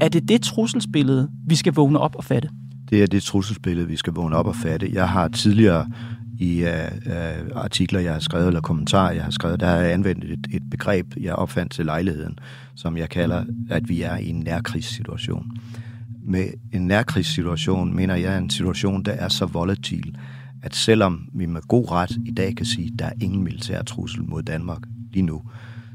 Er 0.00 0.08
det 0.08 0.28
det 0.28 0.42
trusselsbillede, 0.42 1.28
vi 1.46 1.54
skal 1.54 1.72
vågne 1.72 1.98
op 1.98 2.16
og 2.16 2.24
fatte? 2.24 2.48
Det 2.90 3.02
er 3.02 3.06
det 3.06 3.22
trusselsbillede, 3.22 3.88
vi 3.88 3.96
skal 3.96 4.12
vågne 4.12 4.36
op 4.36 4.46
og 4.46 4.56
fatte. 4.56 4.90
Jeg 4.92 5.08
har 5.08 5.28
tidligere 5.28 5.90
i 6.38 6.62
uh, 6.62 6.68
uh, 7.06 7.62
artikler, 7.62 8.00
jeg 8.00 8.12
har 8.12 8.20
skrevet, 8.20 8.46
eller 8.46 8.60
kommentarer, 8.60 9.12
jeg 9.12 9.24
har 9.24 9.30
skrevet, 9.30 9.60
der 9.60 9.66
har 9.66 9.76
jeg 9.76 9.92
anvendt 9.92 10.24
et, 10.24 10.46
et 10.50 10.62
begreb, 10.70 11.06
jeg 11.20 11.34
opfandt 11.34 11.72
til 11.72 11.84
lejligheden, 11.84 12.38
som 12.74 12.96
jeg 12.96 13.08
kalder, 13.08 13.44
at 13.70 13.88
vi 13.88 14.02
er 14.02 14.16
i 14.16 14.28
en 14.28 14.40
nærkrigssituation. 14.40 15.46
Med 16.22 16.48
en 16.72 16.86
nærkrigssituation 16.86 17.94
mener 17.96 18.14
jeg 18.14 18.38
en 18.38 18.50
situation, 18.50 19.02
der 19.02 19.12
er 19.12 19.28
så 19.28 19.46
volatil, 19.46 20.16
at 20.62 20.76
selvom 20.76 21.28
vi 21.34 21.46
med 21.46 21.60
god 21.60 21.90
ret 21.90 22.18
i 22.26 22.30
dag 22.30 22.56
kan 22.56 22.66
sige, 22.66 22.90
at 22.92 22.98
der 22.98 23.06
er 23.06 23.12
ingen 23.20 23.44
militær 23.44 23.82
trussel 23.82 24.24
mod 24.24 24.42
Danmark 24.42 24.82
lige 25.12 25.22
nu, 25.22 25.42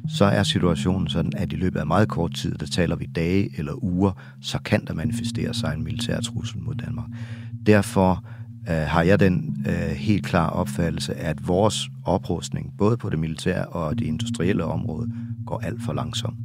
så 0.08 0.26
er 0.26 0.44
situationen 0.44 1.08
sådan, 1.08 1.32
at 1.38 1.54
i 1.54 1.56
løbet 1.56 1.80
af 1.80 1.88
meget 1.88 2.10
kort 2.10 2.34
tid, 2.34 2.56
der 2.56 2.66
taler 2.66 2.96
vi 2.96 3.06
dage 3.06 3.50
eller 3.58 3.84
uger, 3.84 4.12
så 4.42 4.60
kan 4.60 4.86
der 4.86 4.94
manifestere 4.94 5.54
sig 5.54 5.74
en 5.74 5.84
militær 5.84 6.22
trussel 6.22 6.62
mod 6.62 6.76
Danmark. 6.76 7.10
Derfor 7.66 8.26
øh, 8.70 8.76
har 8.76 9.02
jeg 9.02 9.20
den 9.20 9.66
øh, 9.68 9.96
helt 9.96 10.26
klar 10.26 10.50
opfattelse, 10.50 11.14
at 11.16 11.48
vores 11.48 11.90
oprustning, 12.06 12.74
både 12.78 12.98
på 12.98 13.10
det 13.10 13.20
militære 13.20 13.66
og 13.66 14.00
det 14.00 14.06
industrielle 14.06 14.64
område, 14.64 15.12
går 15.46 15.60
alt 15.60 15.84
for 15.84 15.94
langsomt. 15.94 16.38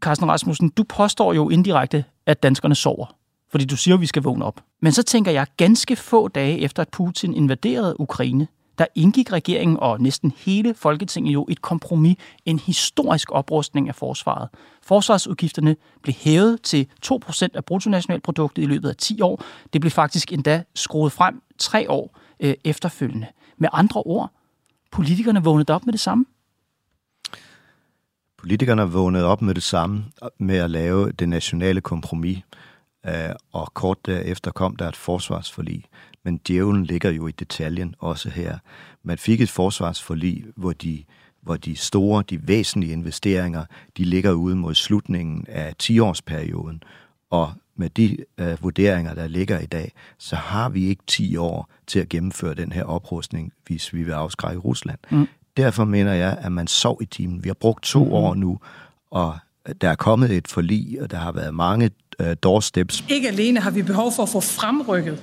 Carsten 0.00 0.28
Rasmussen, 0.28 0.68
du 0.68 0.82
påstår 0.82 1.32
jo 1.32 1.48
indirekte, 1.48 2.04
at 2.26 2.42
danskerne 2.42 2.74
sover. 2.74 3.16
Fordi 3.50 3.64
du 3.64 3.76
siger, 3.76 3.94
at 3.94 4.00
vi 4.00 4.06
skal 4.06 4.22
vågne 4.22 4.44
op. 4.44 4.60
Men 4.84 4.92
så 4.92 5.02
tænker 5.02 5.32
jeg, 5.32 5.46
ganske 5.56 5.96
få 5.96 6.28
dage 6.28 6.58
efter, 6.58 6.82
at 6.82 6.88
Putin 6.88 7.34
invaderede 7.34 8.00
Ukraine, 8.00 8.48
der 8.78 8.86
indgik 8.94 9.32
regeringen 9.32 9.76
og 9.80 10.00
næsten 10.00 10.32
hele 10.36 10.74
Folketinget 10.74 11.34
jo 11.34 11.46
et 11.48 11.62
kompromis, 11.62 12.16
en 12.44 12.58
historisk 12.58 13.32
oprustning 13.32 13.88
af 13.88 13.94
forsvaret. 13.94 14.48
Forsvarsudgifterne 14.82 15.76
blev 16.02 16.14
hævet 16.14 16.62
til 16.62 16.88
2% 17.06 17.48
af 17.54 17.64
bruttonationalproduktet 17.64 18.62
i 18.62 18.66
løbet 18.66 18.88
af 18.88 18.96
10 18.96 19.20
år. 19.20 19.42
Det 19.72 19.80
blev 19.80 19.90
faktisk 19.90 20.32
endda 20.32 20.62
skruet 20.74 21.12
frem 21.12 21.42
tre 21.58 21.90
år 21.90 22.18
øh, 22.40 22.54
efterfølgende. 22.64 23.26
Med 23.58 23.68
andre 23.72 24.02
ord, 24.02 24.30
politikerne 24.92 25.44
vågnede 25.44 25.72
op 25.72 25.86
med 25.86 25.92
det 25.92 26.00
samme. 26.00 26.24
Politikerne 28.38 28.82
vågnede 28.82 29.24
op 29.24 29.42
med 29.42 29.54
det 29.54 29.62
samme 29.62 30.04
med 30.38 30.56
at 30.56 30.70
lave 30.70 31.12
det 31.12 31.28
nationale 31.28 31.80
kompromis, 31.80 32.38
og 33.52 33.74
kort 33.74 34.06
derefter 34.06 34.50
kom 34.50 34.76
der 34.76 34.88
et 34.88 34.96
forsvarsforlig. 34.96 35.84
Men 36.24 36.40
djævlen 36.48 36.84
ligger 36.84 37.10
jo 37.10 37.26
i 37.26 37.32
detaljen 37.32 37.94
også 37.98 38.30
her. 38.30 38.58
Man 39.02 39.18
fik 39.18 39.40
et 39.40 39.50
forsvarsforlig, 39.50 40.44
hvor 40.56 40.72
de, 40.72 41.04
hvor 41.42 41.56
de 41.56 41.76
store, 41.76 42.24
de 42.30 42.48
væsentlige 42.48 42.92
investeringer, 42.92 43.64
de 43.96 44.04
ligger 44.04 44.32
ude 44.32 44.56
mod 44.56 44.74
slutningen 44.74 45.44
af 45.48 45.74
10-årsperioden. 45.82 46.80
Og 47.30 47.52
med 47.76 47.90
de 47.90 48.16
øh, 48.38 48.62
vurderinger, 48.62 49.14
der 49.14 49.26
ligger 49.26 49.58
i 49.58 49.66
dag, 49.66 49.92
så 50.18 50.36
har 50.36 50.68
vi 50.68 50.86
ikke 50.86 51.02
10 51.06 51.36
år 51.36 51.70
til 51.86 52.00
at 52.00 52.08
gennemføre 52.08 52.54
den 52.54 52.72
her 52.72 52.84
oprustning, 52.84 53.52
hvis 53.66 53.94
vi 53.94 54.02
vil 54.02 54.12
afskrække 54.12 54.60
Rusland. 54.60 54.98
Mm. 55.10 55.26
Derfor 55.56 55.84
mener 55.84 56.12
jeg, 56.12 56.38
at 56.40 56.52
man 56.52 56.66
sov 56.66 56.98
i 57.02 57.04
timen. 57.06 57.44
Vi 57.44 57.48
har 57.48 57.54
brugt 57.54 57.84
to 57.84 58.04
mm. 58.04 58.12
år 58.12 58.34
nu, 58.34 58.58
og 59.10 59.38
der 59.80 59.88
er 59.88 59.94
kommet 59.94 60.30
et 60.30 60.48
forlig, 60.48 61.02
og 61.02 61.10
der 61.10 61.16
har 61.16 61.32
været 61.32 61.54
mange 61.54 61.90
doorsteps. 62.42 63.04
Ikke 63.08 63.28
alene 63.28 63.60
har 63.60 63.70
vi 63.70 63.82
behov 63.82 64.12
for 64.12 64.22
at 64.22 64.28
få 64.28 64.40
fremrykket 64.40 65.22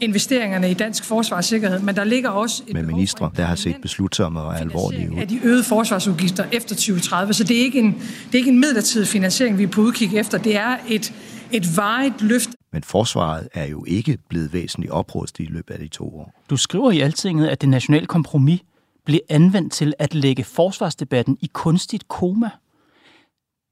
investeringerne 0.00 0.70
i 0.70 0.74
dansk 0.74 1.04
forsvarssikkerhed, 1.04 1.80
men 1.80 1.96
der 1.96 2.04
ligger 2.04 2.30
også 2.30 2.62
et 2.66 2.74
med 2.74 2.82
ministre, 2.82 3.30
der 3.36 3.44
har 3.44 3.54
set 3.54 3.76
beslutsomme 3.82 4.40
og 4.40 4.60
alvorlige 4.60 5.12
ud. 5.12 5.18
af 5.18 5.28
de 5.28 5.40
øgede 5.44 5.64
forsvarsudgifter 5.64 6.44
efter 6.52 6.74
2030, 6.74 7.34
så 7.34 7.44
det 7.44 7.56
er 7.56 7.60
ikke 7.60 7.78
en, 7.78 7.94
det 8.26 8.34
er 8.34 8.38
ikke 8.38 8.50
en 8.50 8.60
midlertidig 8.60 9.08
finansiering, 9.08 9.58
vi 9.58 9.62
er 9.62 9.68
på 9.68 9.80
udkig 9.80 10.16
efter. 10.16 10.38
Det 10.38 10.56
er 10.56 10.76
et, 10.88 11.12
et 11.52 11.76
vejet 11.76 12.12
løft. 12.20 12.50
Men 12.72 12.82
forsvaret 12.82 13.48
er 13.54 13.66
jo 13.66 13.84
ikke 13.88 14.18
blevet 14.28 14.52
væsentligt 14.52 14.92
oprustet 14.92 15.44
i 15.44 15.46
løbet 15.46 15.74
af 15.74 15.80
de 15.80 15.88
to 15.88 16.04
år. 16.04 16.42
Du 16.50 16.56
skriver 16.56 16.90
i 16.90 17.00
altinget, 17.00 17.48
at 17.48 17.60
det 17.60 17.68
nationale 17.68 18.06
kompromis 18.06 18.60
blev 19.04 19.20
anvendt 19.28 19.72
til 19.72 19.94
at 19.98 20.14
lægge 20.14 20.44
forsvarsdebatten 20.44 21.38
i 21.40 21.50
kunstigt 21.52 22.08
koma. 22.08 22.50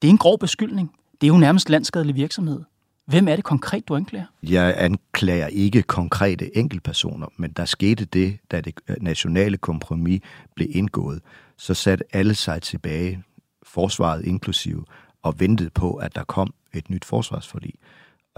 Det 0.01 0.07
er 0.07 0.11
en 0.11 0.17
grov 0.17 0.39
beskyldning. 0.39 0.91
Det 1.21 1.27
er 1.27 1.31
jo 1.33 1.37
nærmest 1.37 1.69
landskadelig 1.69 2.15
virksomhed. 2.15 2.61
Hvem 3.05 3.27
er 3.27 3.35
det 3.35 3.45
konkret, 3.45 3.87
du 3.87 3.95
anklager? 3.95 4.25
Jeg 4.43 4.75
anklager 4.77 5.47
ikke 5.47 5.81
konkrete 5.81 6.57
enkeltpersoner, 6.57 7.27
men 7.37 7.51
der 7.51 7.65
skete 7.65 8.05
det, 8.05 8.37
da 8.51 8.61
det 8.61 8.73
nationale 9.01 9.57
kompromis 9.57 10.21
blev 10.55 10.67
indgået. 10.71 11.21
Så 11.57 11.73
satte 11.73 12.03
alle 12.13 12.35
sig 12.35 12.61
tilbage, 12.61 13.23
forsvaret 13.63 14.25
inklusive, 14.25 14.85
og 15.23 15.39
ventede 15.39 15.69
på, 15.69 15.93
at 15.93 16.15
der 16.15 16.23
kom 16.23 16.53
et 16.73 16.89
nyt 16.89 17.05
forsvarsforlig. 17.05 17.73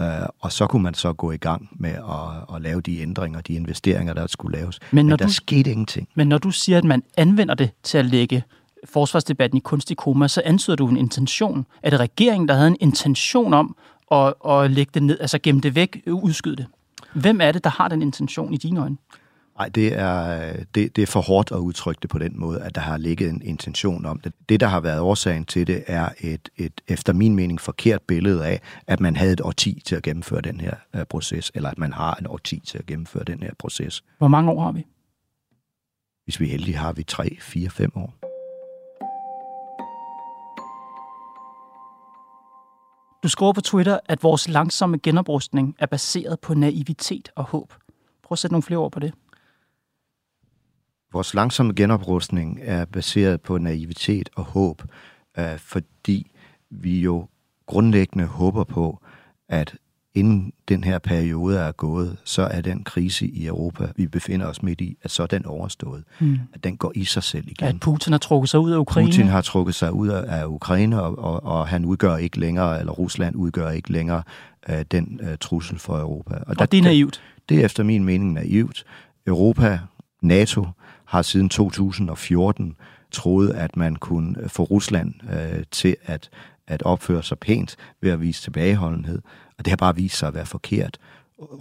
Uh, 0.02 0.06
og 0.40 0.52
så 0.52 0.66
kunne 0.66 0.82
man 0.82 0.94
så 0.94 1.12
gå 1.12 1.32
i 1.32 1.36
gang 1.36 1.68
med 1.72 1.90
at, 1.90 2.54
at 2.56 2.62
lave 2.62 2.80
de 2.80 3.00
ændringer, 3.00 3.40
de 3.40 3.54
investeringer, 3.54 4.14
der 4.14 4.26
skulle 4.26 4.58
laves. 4.58 4.78
Men, 4.90 5.06
men 5.06 5.18
der 5.18 5.26
du, 5.26 5.32
skete 5.32 5.70
ingenting. 5.70 6.08
Men 6.14 6.28
når 6.28 6.38
du 6.38 6.50
siger, 6.50 6.78
at 6.78 6.84
man 6.84 7.02
anvender 7.16 7.54
det 7.54 7.70
til 7.82 7.98
at 7.98 8.06
lægge 8.06 8.42
forsvarsdebatten 8.84 9.56
i 9.56 9.60
kunstig 9.60 9.96
koma, 9.96 10.28
så 10.28 10.42
antyder 10.44 10.76
du 10.76 10.88
en 10.88 10.96
intention. 10.96 11.66
Er 11.82 11.90
det 11.90 12.00
regeringen, 12.00 12.48
der 12.48 12.54
havde 12.54 12.68
en 12.68 12.76
intention 12.80 13.54
om 13.54 13.76
at, 14.10 14.34
at 14.48 14.70
lægge 14.70 14.90
det 14.94 15.02
ned, 15.02 15.18
altså 15.20 15.38
gemme 15.38 15.60
det 15.60 15.74
væk, 15.74 16.02
udskyde 16.06 16.56
det? 16.56 16.66
Hvem 17.14 17.40
er 17.40 17.52
det, 17.52 17.64
der 17.64 17.70
har 17.70 17.88
den 17.88 18.02
intention 18.02 18.54
i 18.54 18.56
dine 18.56 18.80
øjne? 18.80 18.96
Nej, 19.58 19.68
det 19.68 19.98
er, 19.98 20.52
det, 20.74 20.96
det 20.96 21.02
er 21.02 21.06
for 21.06 21.20
hårdt 21.20 21.52
at 21.52 21.56
udtrykke 21.56 21.98
det 22.02 22.10
på 22.10 22.18
den 22.18 22.40
måde, 22.40 22.60
at 22.60 22.74
der 22.74 22.80
har 22.80 22.96
ligget 22.96 23.30
en 23.30 23.42
intention 23.42 24.06
om 24.06 24.20
det. 24.20 24.32
Det, 24.48 24.60
der 24.60 24.66
har 24.66 24.80
været 24.80 25.00
årsagen 25.00 25.44
til 25.44 25.66
det, 25.66 25.84
er 25.86 26.08
et, 26.20 26.48
et 26.56 26.80
efter 26.88 27.12
min 27.12 27.34
mening 27.34 27.60
forkert 27.60 28.02
billede 28.02 28.46
af, 28.46 28.60
at 28.86 29.00
man 29.00 29.16
havde 29.16 29.32
et 29.32 29.40
årti 29.40 29.82
til 29.86 29.96
at 29.96 30.02
gennemføre 30.02 30.40
den 30.40 30.60
her 30.60 30.74
uh, 30.94 31.02
proces, 31.10 31.52
eller 31.54 31.70
at 31.70 31.78
man 31.78 31.92
har 31.92 32.14
en 32.14 32.26
årti 32.26 32.62
til 32.66 32.78
at 32.78 32.86
gennemføre 32.86 33.24
den 33.24 33.42
her 33.42 33.50
proces. 33.58 34.04
Hvor 34.18 34.28
mange 34.28 34.50
år 34.50 34.64
har 34.64 34.72
vi? 34.72 34.86
Hvis 36.24 36.40
vi 36.40 36.46
er 36.46 36.50
heldige, 36.50 36.76
har 36.76 36.92
vi 36.92 37.02
3, 37.02 37.36
4, 37.40 37.70
5 37.70 37.90
år. 37.96 38.31
Du 43.22 43.28
skriver 43.28 43.52
på 43.52 43.60
Twitter, 43.60 43.98
at 44.06 44.22
vores 44.22 44.48
langsomme 44.48 44.98
genoprustning 44.98 45.76
er 45.78 45.86
baseret 45.86 46.40
på 46.40 46.54
naivitet 46.54 47.28
og 47.36 47.44
håb. 47.44 47.74
Prøv 48.22 48.34
at 48.34 48.38
sætte 48.38 48.52
nogle 48.52 48.62
flere 48.62 48.78
ord 48.78 48.92
på 48.92 49.00
det. 49.00 49.14
Vores 51.12 51.34
langsomme 51.34 51.72
genoprustning 51.74 52.58
er 52.62 52.84
baseret 52.84 53.40
på 53.40 53.58
naivitet 53.58 54.28
og 54.36 54.44
håb, 54.44 54.82
øh, 55.38 55.58
fordi 55.58 56.32
vi 56.70 57.00
jo 57.00 57.28
grundlæggende 57.66 58.26
håber 58.26 58.64
på, 58.64 59.00
at 59.48 59.76
inden 60.14 60.52
den 60.68 60.84
her 60.84 60.98
periode 60.98 61.58
er 61.58 61.72
gået, 61.72 62.16
så 62.24 62.42
er 62.42 62.60
den 62.60 62.84
krise 62.84 63.26
i 63.26 63.46
Europa, 63.46 63.88
vi 63.96 64.06
befinder 64.06 64.46
os 64.46 64.62
midt 64.62 64.80
i, 64.80 64.96
at 65.02 65.10
så 65.10 65.22
er 65.22 65.26
den 65.26 65.46
overstået. 65.46 66.04
Mm. 66.20 66.38
At 66.54 66.64
den 66.64 66.76
går 66.76 66.92
i 66.94 67.04
sig 67.04 67.22
selv 67.22 67.44
igen. 67.48 67.66
At 67.66 67.80
Putin 67.80 68.12
har 68.12 68.18
trukket 68.18 68.50
sig 68.50 68.60
ud 68.60 68.70
af 68.70 68.78
Ukraine? 68.78 69.08
Putin 69.08 69.26
har 69.26 69.40
trukket 69.40 69.74
sig 69.74 69.92
ud 69.92 70.08
af 70.08 70.46
Ukraine, 70.46 71.02
og, 71.02 71.18
og, 71.18 71.44
og 71.44 71.68
han 71.68 71.84
udgør 71.84 72.16
ikke 72.16 72.40
længere, 72.40 72.80
eller 72.80 72.92
Rusland 72.92 73.36
udgør 73.36 73.70
ikke 73.70 73.92
længere 73.92 74.22
uh, 74.68 74.74
den 74.90 75.20
uh, 75.22 75.28
trussel 75.40 75.78
for 75.78 75.98
Europa. 75.98 76.34
Og, 76.34 76.44
og 76.46 76.58
der, 76.58 76.66
det 76.66 76.78
er 76.78 76.82
naivt? 76.82 77.22
Det 77.48 77.60
er 77.60 77.64
efter 77.64 77.82
min 77.82 78.04
mening 78.04 78.32
naivt. 78.32 78.84
Europa, 79.26 79.78
NATO, 80.22 80.66
har 81.04 81.22
siden 81.22 81.48
2014 81.48 82.76
troet, 83.10 83.50
at 83.50 83.76
man 83.76 83.96
kunne 83.96 84.36
få 84.48 84.62
Rusland 84.62 85.14
uh, 85.22 85.62
til 85.70 85.96
at, 86.04 86.30
at 86.72 86.82
opføre 86.82 87.22
sig 87.22 87.38
pænt 87.38 87.76
ved 88.00 88.10
at 88.10 88.20
vise 88.20 88.42
tilbageholdenhed. 88.42 89.22
Og 89.58 89.64
det 89.64 89.70
har 89.70 89.76
bare 89.76 89.96
vist 89.96 90.16
sig 90.16 90.28
at 90.28 90.34
være 90.34 90.46
forkert. 90.46 90.98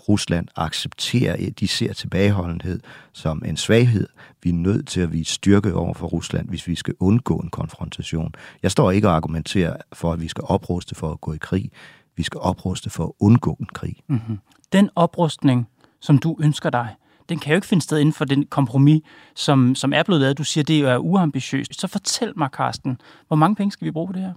Rusland 0.09 0.47
accepterer, 0.55 1.49
de 1.59 1.67
ser 1.67 1.93
tilbageholdenhed 1.93 2.79
som 3.13 3.43
en 3.45 3.57
svaghed. 3.57 4.07
Vi 4.43 4.49
er 4.49 4.53
nødt 4.53 4.87
til 4.87 5.01
at 5.01 5.11
vise 5.11 5.33
styrke 5.33 5.73
over 5.73 5.93
for 5.93 6.07
Rusland, 6.07 6.49
hvis 6.49 6.67
vi 6.67 6.75
skal 6.75 6.93
undgå 6.99 7.37
en 7.37 7.49
konfrontation. 7.49 8.33
Jeg 8.63 8.71
står 8.71 8.91
ikke 8.91 9.09
og 9.09 9.15
argumenterer 9.15 9.77
for, 9.93 10.13
at 10.13 10.21
vi 10.21 10.27
skal 10.27 10.43
opruste 10.47 10.95
for 10.95 11.11
at 11.11 11.21
gå 11.21 11.33
i 11.33 11.37
krig. 11.37 11.71
Vi 12.15 12.23
skal 12.23 12.39
opruste 12.39 12.89
for 12.89 13.03
at 13.03 13.11
undgå 13.19 13.57
en 13.59 13.65
krig. 13.65 13.95
Mm-hmm. 14.07 14.39
Den 14.73 14.89
oprustning, 14.95 15.67
som 16.01 16.17
du 16.17 16.37
ønsker 16.41 16.69
dig, 16.69 16.95
den 17.29 17.39
kan 17.39 17.51
jo 17.51 17.55
ikke 17.55 17.67
finde 17.67 17.83
sted 17.83 17.99
inden 17.99 18.13
for 18.13 18.25
den 18.25 18.45
kompromis, 18.45 19.01
som, 19.35 19.75
som 19.75 19.93
er 19.93 20.03
blevet 20.03 20.21
lavet. 20.21 20.37
Du 20.37 20.43
siger, 20.43 20.63
det 20.63 20.79
er 20.79 20.97
uambitiøst. 20.97 21.81
Så 21.81 21.87
fortæl 21.87 22.33
mig, 22.35 22.49
Carsten, 22.53 22.97
hvor 23.27 23.35
mange 23.35 23.55
penge 23.55 23.71
skal 23.71 23.85
vi 23.85 23.91
bruge 23.91 24.07
på 24.07 24.13
det 24.13 24.21
her? 24.21 24.33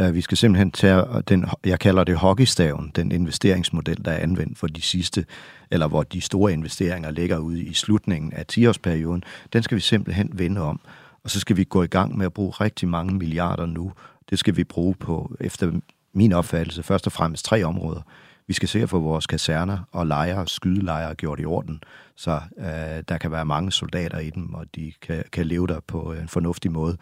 Øh, 0.00 0.14
vi 0.14 0.20
skal 0.20 0.36
simpelthen 0.36 0.70
tage 0.70 1.04
den, 1.28 1.46
jeg 1.64 1.80
kalder 1.80 2.04
det 2.04 2.16
hockeystaven, 2.16 2.92
den 2.96 3.12
investeringsmodel, 3.12 4.04
der 4.04 4.10
er 4.10 4.18
anvendt 4.18 4.58
for 4.58 4.66
de 4.66 4.82
sidste, 4.82 5.26
eller 5.70 5.88
hvor 5.88 6.02
de 6.02 6.20
store 6.20 6.52
investeringer 6.52 7.10
ligger 7.10 7.38
ude 7.38 7.62
i 7.62 7.72
slutningen 7.74 8.32
af 8.32 8.44
10-årsperioden. 8.52 9.22
Den 9.52 9.62
skal 9.62 9.76
vi 9.76 9.80
simpelthen 9.80 10.30
vende 10.32 10.60
om, 10.60 10.80
og 11.24 11.30
så 11.30 11.40
skal 11.40 11.56
vi 11.56 11.64
gå 11.64 11.82
i 11.82 11.86
gang 11.86 12.18
med 12.18 12.26
at 12.26 12.32
bruge 12.32 12.50
rigtig 12.50 12.88
mange 12.88 13.14
milliarder 13.14 13.66
nu. 13.66 13.92
Det 14.30 14.38
skal 14.38 14.56
vi 14.56 14.64
bruge 14.64 14.94
på, 14.94 15.36
efter 15.40 15.72
min 16.12 16.32
opfattelse, 16.32 16.82
først 16.82 17.06
og 17.06 17.12
fremmest 17.12 17.44
tre 17.44 17.64
områder. 17.64 18.00
Vi 18.46 18.52
skal 18.52 18.68
se 18.68 18.82
at 18.82 18.88
få 18.88 18.98
vores 18.98 19.26
kaserner 19.26 19.78
og 19.92 20.06
lejre, 20.06 20.48
skydelejre 20.48 21.14
gjort 21.14 21.40
i 21.40 21.44
orden, 21.44 21.82
så 22.16 22.40
øh, 22.58 23.02
der 23.08 23.18
kan 23.20 23.32
være 23.32 23.44
mange 23.44 23.72
soldater 23.72 24.18
i 24.18 24.30
dem, 24.30 24.54
og 24.54 24.66
de 24.74 24.92
kan, 25.02 25.24
kan 25.32 25.46
leve 25.46 25.66
der 25.66 25.80
på 25.80 26.12
en 26.12 26.28
fornuftig 26.28 26.72
måde, 26.72 26.96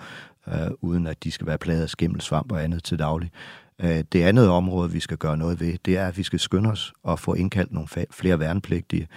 øh, 0.48 0.70
uden 0.80 1.06
at 1.06 1.24
de 1.24 1.30
skal 1.30 1.46
være 1.46 1.58
plaget 1.58 1.82
af 1.82 1.90
skimmelsvamp 1.90 2.52
og 2.52 2.64
andet 2.64 2.84
til 2.84 2.98
daglig. 2.98 3.30
Øh, 3.80 4.04
det 4.12 4.22
andet 4.22 4.48
område, 4.48 4.92
vi 4.92 5.00
skal 5.00 5.16
gøre 5.16 5.36
noget 5.36 5.60
ved, 5.60 5.74
det 5.84 5.96
er, 5.96 6.06
at 6.06 6.18
vi 6.18 6.22
skal 6.22 6.38
skynde 6.38 6.70
os 6.70 6.92
og 7.02 7.18
få 7.18 7.34
indkaldt 7.34 7.72
nogle 7.72 7.88
flere 8.10 8.38
værnepligtige, 8.38 9.08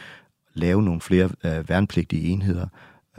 lave 0.54 0.84
nogle 0.84 1.02
flere 1.02 1.30
øh, 1.44 1.70
værnepligtige 1.70 2.28
enheder, 2.28 2.68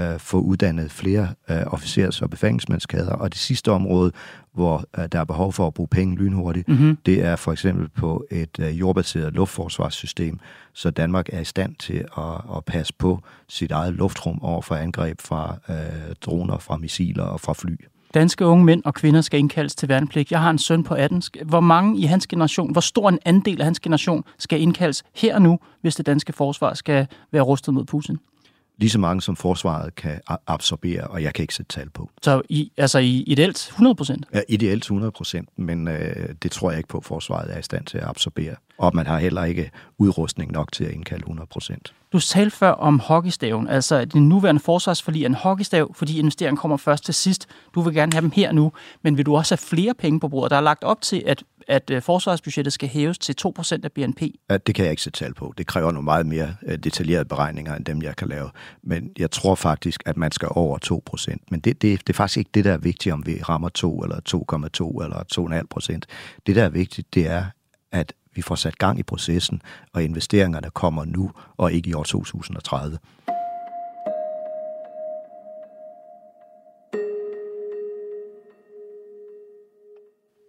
øh, 0.01 0.19
få 0.19 0.41
uddannet 0.41 0.91
flere 0.91 1.29
øh, 1.51 1.63
officers- 1.67 2.23
og 2.23 2.31
befalingsmandskader. 2.31 3.13
Og 3.13 3.33
det 3.33 3.41
sidste 3.41 3.73
område, 3.73 4.13
hvor 4.55 4.85
øh, 4.99 5.09
der 5.13 5.21
er 5.21 5.25
behov 5.25 5.53
for 5.53 5.67
at 5.67 5.75
bruge 5.75 5.89
penge 5.89 6.17
lynhurtigt, 6.17 6.69
mm-hmm. 6.69 6.99
det 7.07 7.25
er 7.25 7.37
for 7.37 7.53
eksempel 7.53 7.89
på 7.89 8.27
et 8.31 8.59
øh, 8.61 8.81
jordbaseret 8.81 9.33
luftforsvarssystem, 9.33 10.39
så 10.73 10.91
Danmark 10.91 11.29
er 11.33 11.41
i 11.41 11.45
stand 11.45 11.75
til 11.75 12.05
at, 12.19 12.57
at 12.57 12.65
passe 12.67 12.95
på 12.99 13.23
sit 13.49 13.71
eget 13.71 13.95
luftrum 13.95 14.43
over 14.43 14.63
for 14.63 14.75
angreb 14.75 15.21
fra 15.21 15.57
øh, 15.69 16.15
droner, 16.21 16.59
fra 16.59 16.77
missiler 16.77 17.25
og 17.25 17.41
fra 17.41 17.53
fly. 17.53 17.77
Danske 18.15 18.47
unge 18.47 18.65
mænd 18.65 18.83
og 18.85 18.95
kvinder 18.95 19.21
skal 19.21 19.39
indkaldes 19.39 19.75
til 19.75 19.89
værnepligt. 19.89 20.31
Jeg 20.31 20.41
har 20.41 20.51
en 20.51 20.59
søn 20.59 20.85
på 20.85 20.95
18. 20.95 21.23
Hvor 21.45 21.61
mange 21.61 21.99
i 21.99 22.03
hans 22.03 22.27
generation, 22.27 22.73
hvor 22.73 22.81
stor 22.81 23.09
en 23.09 23.19
andel 23.25 23.61
af 23.61 23.65
hans 23.65 23.81
generation 23.81 24.25
skal 24.39 24.61
indkaldes 24.61 25.05
her 25.15 25.35
og 25.35 25.43
nu, 25.43 25.59
hvis 25.81 25.97
det 25.97 26.07
danske 26.07 26.33
forsvar 26.33 26.75
skal 26.75 27.07
være 27.33 27.43
rustet 27.43 27.75
mod 27.75 27.85
Putin? 27.85 28.19
Lige 28.79 28.91
så 28.91 28.99
mange, 28.99 29.23
som 29.23 29.37
forsvaret 29.37 29.95
kan 29.95 30.21
absorbere, 30.47 31.05
og 31.05 31.23
jeg 31.23 31.35
kan 31.35 31.43
ikke 31.43 31.55
sætte 31.55 31.73
tal 31.73 31.91
på. 31.91 32.11
Så 32.23 32.43
i, 32.49 32.73
altså 32.77 32.99
i 32.99 33.23
ideelt 33.27 33.67
100 33.69 33.95
procent? 33.95 34.27
Ja, 34.35 34.41
ideelt 34.49 34.83
100 34.83 35.13
procent, 35.13 35.49
men 35.57 35.89
øh, 35.89 36.29
det 36.43 36.51
tror 36.51 36.71
jeg 36.71 36.79
ikke 36.79 36.89
på, 36.89 36.99
at 36.99 37.05
forsvaret 37.05 37.55
er 37.55 37.59
i 37.59 37.63
stand 37.63 37.85
til 37.85 37.99
at 37.99 38.05
absorbere. 38.05 38.55
Og 38.79 38.91
man 38.95 39.07
har 39.07 39.19
heller 39.19 39.45
ikke 39.45 39.71
udrustning 39.99 40.53
nok 40.53 40.73
til 40.73 40.85
at 40.85 40.91
indkalde 40.91 41.23
100 41.23 41.47
procent. 41.47 41.95
Du 42.13 42.21
talte 42.21 42.57
før 42.57 42.71
om 42.71 42.99
hockeystaven, 43.01 43.69
altså 43.69 44.05
den 44.05 44.29
nuværende 44.29 44.61
forsvarsforlig 44.61 45.23
er 45.23 45.27
en 45.27 45.35
hockeystav, 45.35 45.95
fordi 45.95 46.19
investeringen 46.19 46.57
kommer 46.57 46.77
først 46.77 47.05
til 47.05 47.15
sidst. 47.15 47.47
Du 47.75 47.81
vil 47.81 47.95
gerne 47.95 48.13
have 48.13 48.23
dem 48.23 48.31
her 48.31 48.53
nu, 48.53 48.73
men 49.03 49.17
vil 49.17 49.27
du 49.27 49.37
også 49.37 49.55
have 49.55 49.59
flere 49.59 49.95
penge 49.95 50.21
på 50.21 50.29
bordet? 50.29 50.51
Der 50.51 50.57
er 50.57 50.61
lagt 50.61 50.85
op 50.85 51.01
til, 51.01 51.23
at 51.27 51.43
at 51.69 51.91
øh, 51.91 52.03
forsvarsbudgettet 52.03 52.73
skal 52.73 52.89
hæves 52.89 53.19
til 53.19 53.35
2% 53.47 53.81
af 53.85 53.93
BNP? 53.93 54.23
Ja, 54.51 54.57
det 54.57 54.75
kan 54.75 54.85
jeg 54.85 54.91
ikke 54.91 55.03
sætte 55.03 55.19
tal 55.19 55.35
på. 55.35 55.55
Det 55.59 55.67
kræver 55.67 55.93
nogle 55.93 56.05
meget 56.05 56.27
mere 56.27 56.57
øh, 56.63 56.79
detaljerede 56.79 57.25
beregninger, 57.25 57.75
end 57.75 57.85
dem, 57.85 58.03
jeg 58.03 58.17
kan 58.17 58.29
lave. 58.29 58.51
Men 58.83 59.11
jeg 59.19 59.31
tror 59.31 59.55
faktisk, 59.55 60.03
at 60.07 60.17
man 60.17 60.33
skal 60.33 60.49
over 60.51 60.79
2%. 61.31 61.37
Men 61.51 61.61
det, 61.61 61.83
det, 61.83 62.01
det 62.01 62.13
er 62.13 62.17
faktisk 62.17 62.37
ikke 62.37 62.51
det, 62.55 62.65
der 62.65 62.73
er 62.73 62.79
vigtigt, 62.79 63.13
om 63.13 63.27
vi 63.27 63.43
rammer 63.43 63.69
2 63.69 63.99
eller 63.99 64.17
2,2 64.17 65.05
eller 65.05 65.23
2,5%. 65.93 66.01
Det, 66.47 66.57
der 66.57 66.65
er 66.65 66.69
vigtigt, 66.69 67.15
det 67.15 67.27
er, 67.27 67.45
at 67.93 68.13
vi 68.35 68.43
får 68.43 68.55
sat 68.55 68.79
gang 68.79 68.99
i 68.99 69.03
processen, 69.03 69.63
og 69.93 70.03
investeringerne 70.03 70.71
kommer 70.71 71.05
nu, 71.05 71.31
og 71.57 71.73
ikke 71.73 71.91
i 71.91 71.95
år 71.95 72.05
2030. 72.05 72.99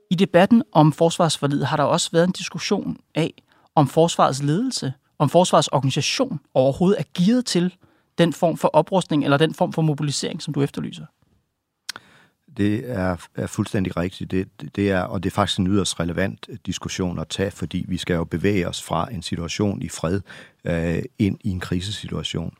I 0.09 0.15
debatten 0.15 0.63
om 0.71 0.93
forsvarsforlidet 0.93 1.67
har 1.67 1.77
der 1.77 1.83
også 1.83 2.09
været 2.11 2.27
en 2.27 2.31
diskussion 2.31 2.97
af, 3.15 3.33
om 3.75 3.87
forsvarets 3.87 4.43
ledelse, 4.43 4.93
om 5.19 5.29
forsvarets 5.29 5.67
organisation 5.67 6.39
overhovedet 6.53 6.99
er 6.99 7.03
gearet 7.23 7.45
til 7.45 7.75
den 8.17 8.33
form 8.33 8.57
for 8.57 8.67
oprustning 8.67 9.23
eller 9.23 9.37
den 9.37 9.53
form 9.53 9.73
for 9.73 9.81
mobilisering, 9.81 10.41
som 10.41 10.53
du 10.53 10.61
efterlyser. 10.61 11.05
Det 12.57 12.91
er, 12.91 13.15
er 13.35 13.47
fuldstændig 13.47 13.97
rigtigt. 13.97 14.31
Det, 14.31 14.47
det 14.75 14.91
er, 14.91 15.01
og 15.01 15.23
det 15.23 15.29
er 15.29 15.33
faktisk 15.33 15.59
en 15.59 15.67
yderst 15.67 15.99
relevant 15.99 16.49
diskussion 16.65 17.19
at 17.19 17.27
tage, 17.27 17.51
fordi 17.51 17.85
vi 17.87 17.97
skal 17.97 18.13
jo 18.13 18.23
bevæge 18.23 18.67
os 18.67 18.83
fra 18.83 19.07
en 19.11 19.21
situation 19.21 19.81
i 19.81 19.89
fred 19.89 20.21
øh, 20.65 21.03
ind 21.19 21.37
i 21.43 21.49
en 21.49 21.59
krisesituation. 21.59 22.53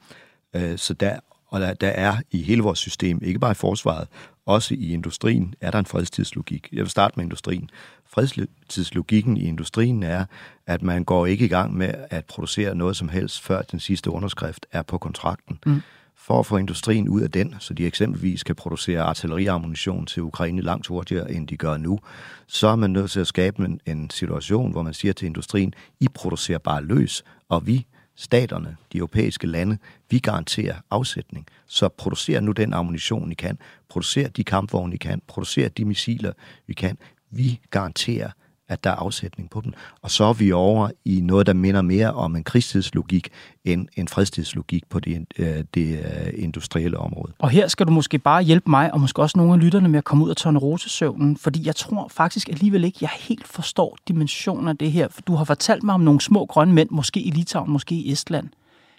Øh, 0.54 0.78
så 0.78 0.94
der, 0.94 1.20
og 1.48 1.62
der, 1.62 1.74
der 1.74 1.88
er 1.88 2.18
i 2.32 2.42
hele 2.42 2.62
vores 2.62 2.80
system, 2.80 3.20
ikke 3.24 3.40
bare 3.40 3.52
i 3.52 3.56
forsvaret, 3.56 4.08
også 4.48 4.74
i 4.74 4.94
industrien, 4.94 5.54
er 5.62 5.72
der 5.72 5.80
en 5.80 5.86
fredstidslogik. 5.86 6.70
Jeg 6.72 6.80
vil 6.80 6.90
starte 6.90 7.14
med 7.18 7.26
industrien. 7.26 7.70
Fredstidslogikken 8.06 9.38
i 9.38 9.48
industrien 9.48 10.04
er, 10.04 10.26
at 10.68 10.82
man 10.82 11.04
går 11.04 11.26
ikke 11.26 11.46
i 11.46 11.48
gang 11.48 11.78
med 11.78 11.94
at 12.10 12.26
producere 12.26 12.76
noget 12.76 12.96
som 12.96 13.10
helst, 13.10 13.42
før 13.42 13.62
den 13.62 13.80
sidste 13.80 14.12
underskrift 14.12 14.66
er 14.72 14.82
på 14.82 14.98
kontrakten. 14.98 15.60
Mm. 15.66 15.82
For 16.16 16.40
at 16.40 16.46
få 16.46 16.58
industrien 16.58 17.10
ud 17.10 17.22
af 17.22 17.32
den, 17.32 17.56
så 17.60 17.74
de 17.74 17.86
eksempelvis 17.86 18.44
kan 18.44 18.56
producere 18.56 19.02
artilleriammunition 19.02 20.06
til 20.06 20.24
Ukraine 20.24 20.62
langt 20.62 20.88
hurtigere, 20.88 21.32
end 21.32 21.48
de 21.48 21.58
gør 21.58 21.78
nu, 21.78 22.00
så 22.48 22.68
er 22.68 22.76
man 22.76 22.90
nødt 22.90 23.12
til 23.12 23.20
at 23.20 23.28
skabe 23.28 23.66
en, 23.66 23.80
en 23.86 24.10
situation, 24.10 24.72
hvor 24.72 24.82
man 24.82 24.94
siger 24.94 25.14
til 25.14 25.26
industrien, 25.26 25.74
I 26.00 26.08
producerer 26.08 26.58
bare 26.58 26.84
løs, 26.84 27.24
og 27.50 27.68
vi 27.68 27.86
staterne, 28.18 28.78
de 28.94 28.98
europæiske 28.98 29.48
lande, 29.48 29.78
vi 30.10 30.20
garanterer 30.20 30.76
afsætning. 30.92 31.46
Så 31.68 31.90
producer 31.90 32.40
nu 32.40 32.52
den 32.52 32.74
ammunition, 32.74 33.32
I 33.32 33.36
kan. 33.36 33.58
Producer 33.90 34.28
de 34.28 34.44
kampvogne, 34.44 34.96
I 34.96 34.98
kan. 34.98 35.22
Producer 35.28 35.70
de 35.70 35.86
missiler, 35.86 36.34
vi 36.68 36.74
kan. 36.74 36.98
Vi 37.30 37.60
garanterer, 37.70 38.32
at 38.70 38.84
der 38.84 38.90
er 38.90 38.96
afsætning 38.96 39.50
på 39.50 39.62
dem. 39.62 39.74
Og 40.02 40.12
så 40.12 40.24
er 40.24 40.34
vi 40.34 40.52
over 40.52 40.90
i 41.06 41.22
noget, 41.22 41.48
der 41.48 41.54
minder 41.54 41.82
mere 41.82 42.14
om 42.14 42.36
en 42.36 42.44
krigstidslogik 42.44 43.30
end 43.66 43.88
en 43.96 44.08
fredstidslogik 44.08 44.90
på 44.90 45.00
det, 45.00 45.26
øh, 45.38 45.64
det 45.74 46.00
øh, 46.00 46.34
industrielle 46.44 46.98
område. 46.98 47.34
Og 47.40 47.50
her 47.50 47.68
skal 47.68 47.86
du 47.88 47.92
måske 47.92 48.20
bare 48.20 48.44
hjælpe 48.44 48.70
mig, 48.70 48.94
og 48.94 49.00
måske 49.00 49.22
også 49.22 49.38
nogle 49.38 49.54
af 49.54 49.60
lytterne 49.60 49.90
med 49.90 49.98
at 49.98 50.04
komme 50.04 50.24
ud 50.24 50.30
af 50.30 50.36
tornerosesøvnen, 50.36 51.38
fordi 51.38 51.66
jeg 51.66 51.76
tror 51.76 52.08
faktisk 52.08 52.50
alligevel 52.50 52.84
ikke, 52.84 52.98
jeg 53.02 53.10
helt 53.20 53.48
forstår 53.48 53.98
dimensionen 54.08 54.68
af 54.68 54.78
det 54.78 54.92
her. 54.92 55.08
For 55.08 55.22
du 55.22 55.36
har 55.36 55.44
fortalt 55.44 55.84
mig 55.84 55.96
om 55.96 56.02
nogle 56.02 56.22
små 56.22 56.46
grønne 56.46 56.74
mænd, 56.74 56.90
måske 56.92 57.20
i 57.22 57.32
Litauen, 57.32 57.72
måske 57.72 57.96
i 57.96 58.12
Estland. 58.12 58.50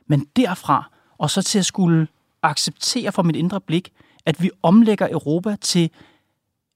Men 0.07 0.27
derfra, 0.37 0.91
og 1.19 1.31
så 1.31 1.43
til 1.43 1.59
at 1.59 1.67
skulle 1.67 2.07
acceptere 2.43 3.13
for 3.13 3.23
mit 3.23 3.37
indre 3.37 3.61
blik, 3.61 3.93
at 4.27 4.43
vi 4.43 4.51
omlægger 4.63 5.09
Europa 5.11 5.57
til 5.61 5.91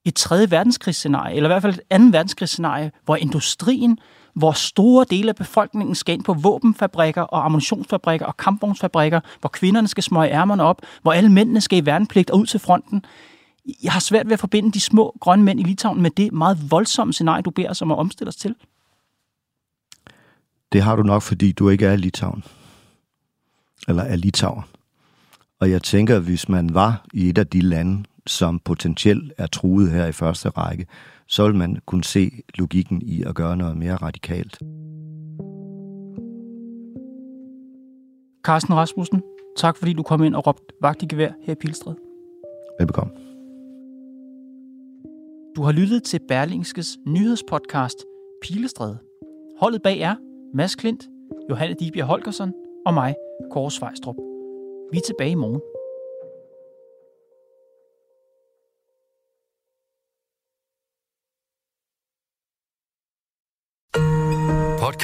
et 0.05 0.15
tredje 0.15 0.51
verdenskrigsscenarie, 0.51 1.37
eller 1.37 1.49
i 1.49 1.53
hvert 1.53 1.63
fald 1.63 1.75
et 1.75 1.81
andet 1.91 2.13
verdenskrigsscenarie, 2.13 2.93
hvor 3.05 3.17
industrien, 3.17 3.99
hvor 4.35 4.53
store 4.53 5.07
dele 5.11 5.29
af 5.29 5.37
befolkningen 5.37 5.95
skal 5.95 6.15
ind 6.15 6.25
på 6.25 6.35
våbenfabrikker 6.35 7.23
og 7.23 7.45
ammunitionsfabrikker 7.45 8.27
og 8.27 8.37
kampvognsfabrikker, 8.37 9.21
hvor 9.41 9.49
kvinderne 9.49 9.89
skal 9.89 10.03
smøge 10.03 10.31
ærmerne 10.31 10.63
op, 10.63 10.83
hvor 11.03 11.13
alle 11.13 11.33
mændene 11.33 11.61
skal 11.61 11.79
i 11.79 11.87
værnepligt 11.87 12.31
og 12.31 12.39
ud 12.39 12.47
til 12.47 12.61
fronten. 12.61 13.05
Jeg 13.83 13.93
har 13.93 14.01
svært 14.01 14.27
ved 14.27 14.33
at 14.33 14.41
forbinde 14.41 14.73
de 14.73 14.81
små 14.81 15.17
grønne 15.21 15.45
mænd 15.45 15.61
i 15.61 15.63
Litauen 15.63 16.03
med 16.03 16.11
det 16.11 16.33
meget 16.33 16.71
voldsomme 16.71 17.13
scenarie, 17.13 17.43
du 17.43 17.51
beder 17.51 17.71
os 17.71 17.83
om 17.83 17.91
at 17.91 17.99
omstille 17.99 18.29
os 18.29 18.37
til. 18.37 18.55
Det 20.73 20.83
har 20.83 20.97
du 20.97 21.03
nok, 21.03 21.23
fordi 21.23 21.53
du 21.53 21.69
ikke 21.69 21.87
er 21.87 21.93
i 21.93 21.97
Litauen. 21.97 22.45
Eller 23.89 24.03
er 24.03 24.17
Litauer. 24.17 24.63
Og 25.61 25.71
jeg 25.71 25.83
tænker, 25.83 26.17
at 26.17 26.23
hvis 26.23 26.49
man 26.49 26.75
var 26.75 27.05
i 27.13 27.29
et 27.29 27.39
af 27.39 27.47
de 27.47 27.61
lande, 27.61 28.05
som 28.27 28.59
potentielt 28.59 29.33
er 29.39 29.47
truet 29.47 29.91
her 29.91 30.07
i 30.07 30.13
første 30.13 30.49
række, 30.49 30.87
så 31.27 31.47
vil 31.47 31.55
man 31.55 31.79
kunne 31.87 32.05
se 32.05 32.31
logikken 32.59 33.03
i 33.03 33.23
at 33.23 33.35
gøre 33.35 33.57
noget 33.57 33.77
mere 33.77 33.97
radikalt. 33.97 34.59
Carsten 38.43 38.75
Rasmussen, 38.75 39.23
tak 39.57 39.77
fordi 39.77 39.93
du 39.93 40.03
kom 40.03 40.23
ind 40.23 40.35
og 40.35 40.47
råbte 40.47 40.75
vagt 40.81 41.03
i 41.03 41.07
gevær 41.07 41.31
her 41.43 41.53
i 41.53 41.57
Pilstred. 41.61 41.95
Velbekomme. 42.79 43.13
Du 45.57 45.63
har 45.63 45.73
lyttet 45.73 46.03
til 46.03 46.21
Berlingskes 46.29 46.99
nyhedspodcast 47.07 48.05
Pilestræde. 48.43 48.99
Holdet 49.61 49.83
bag 49.83 50.01
er 50.01 50.15
Mads 50.55 50.75
Klint, 50.75 51.09
Johanne 51.51 51.77
Dibjerg 51.81 52.07
Holgersen 52.07 52.53
og 52.87 52.95
mig, 52.95 53.15
Kåre 53.51 53.71
Svejstrup. 53.71 54.17
Vi 54.93 54.99
er 54.99 55.03
tilbage 55.07 55.31
i 55.31 55.35
morgen. 55.35 55.61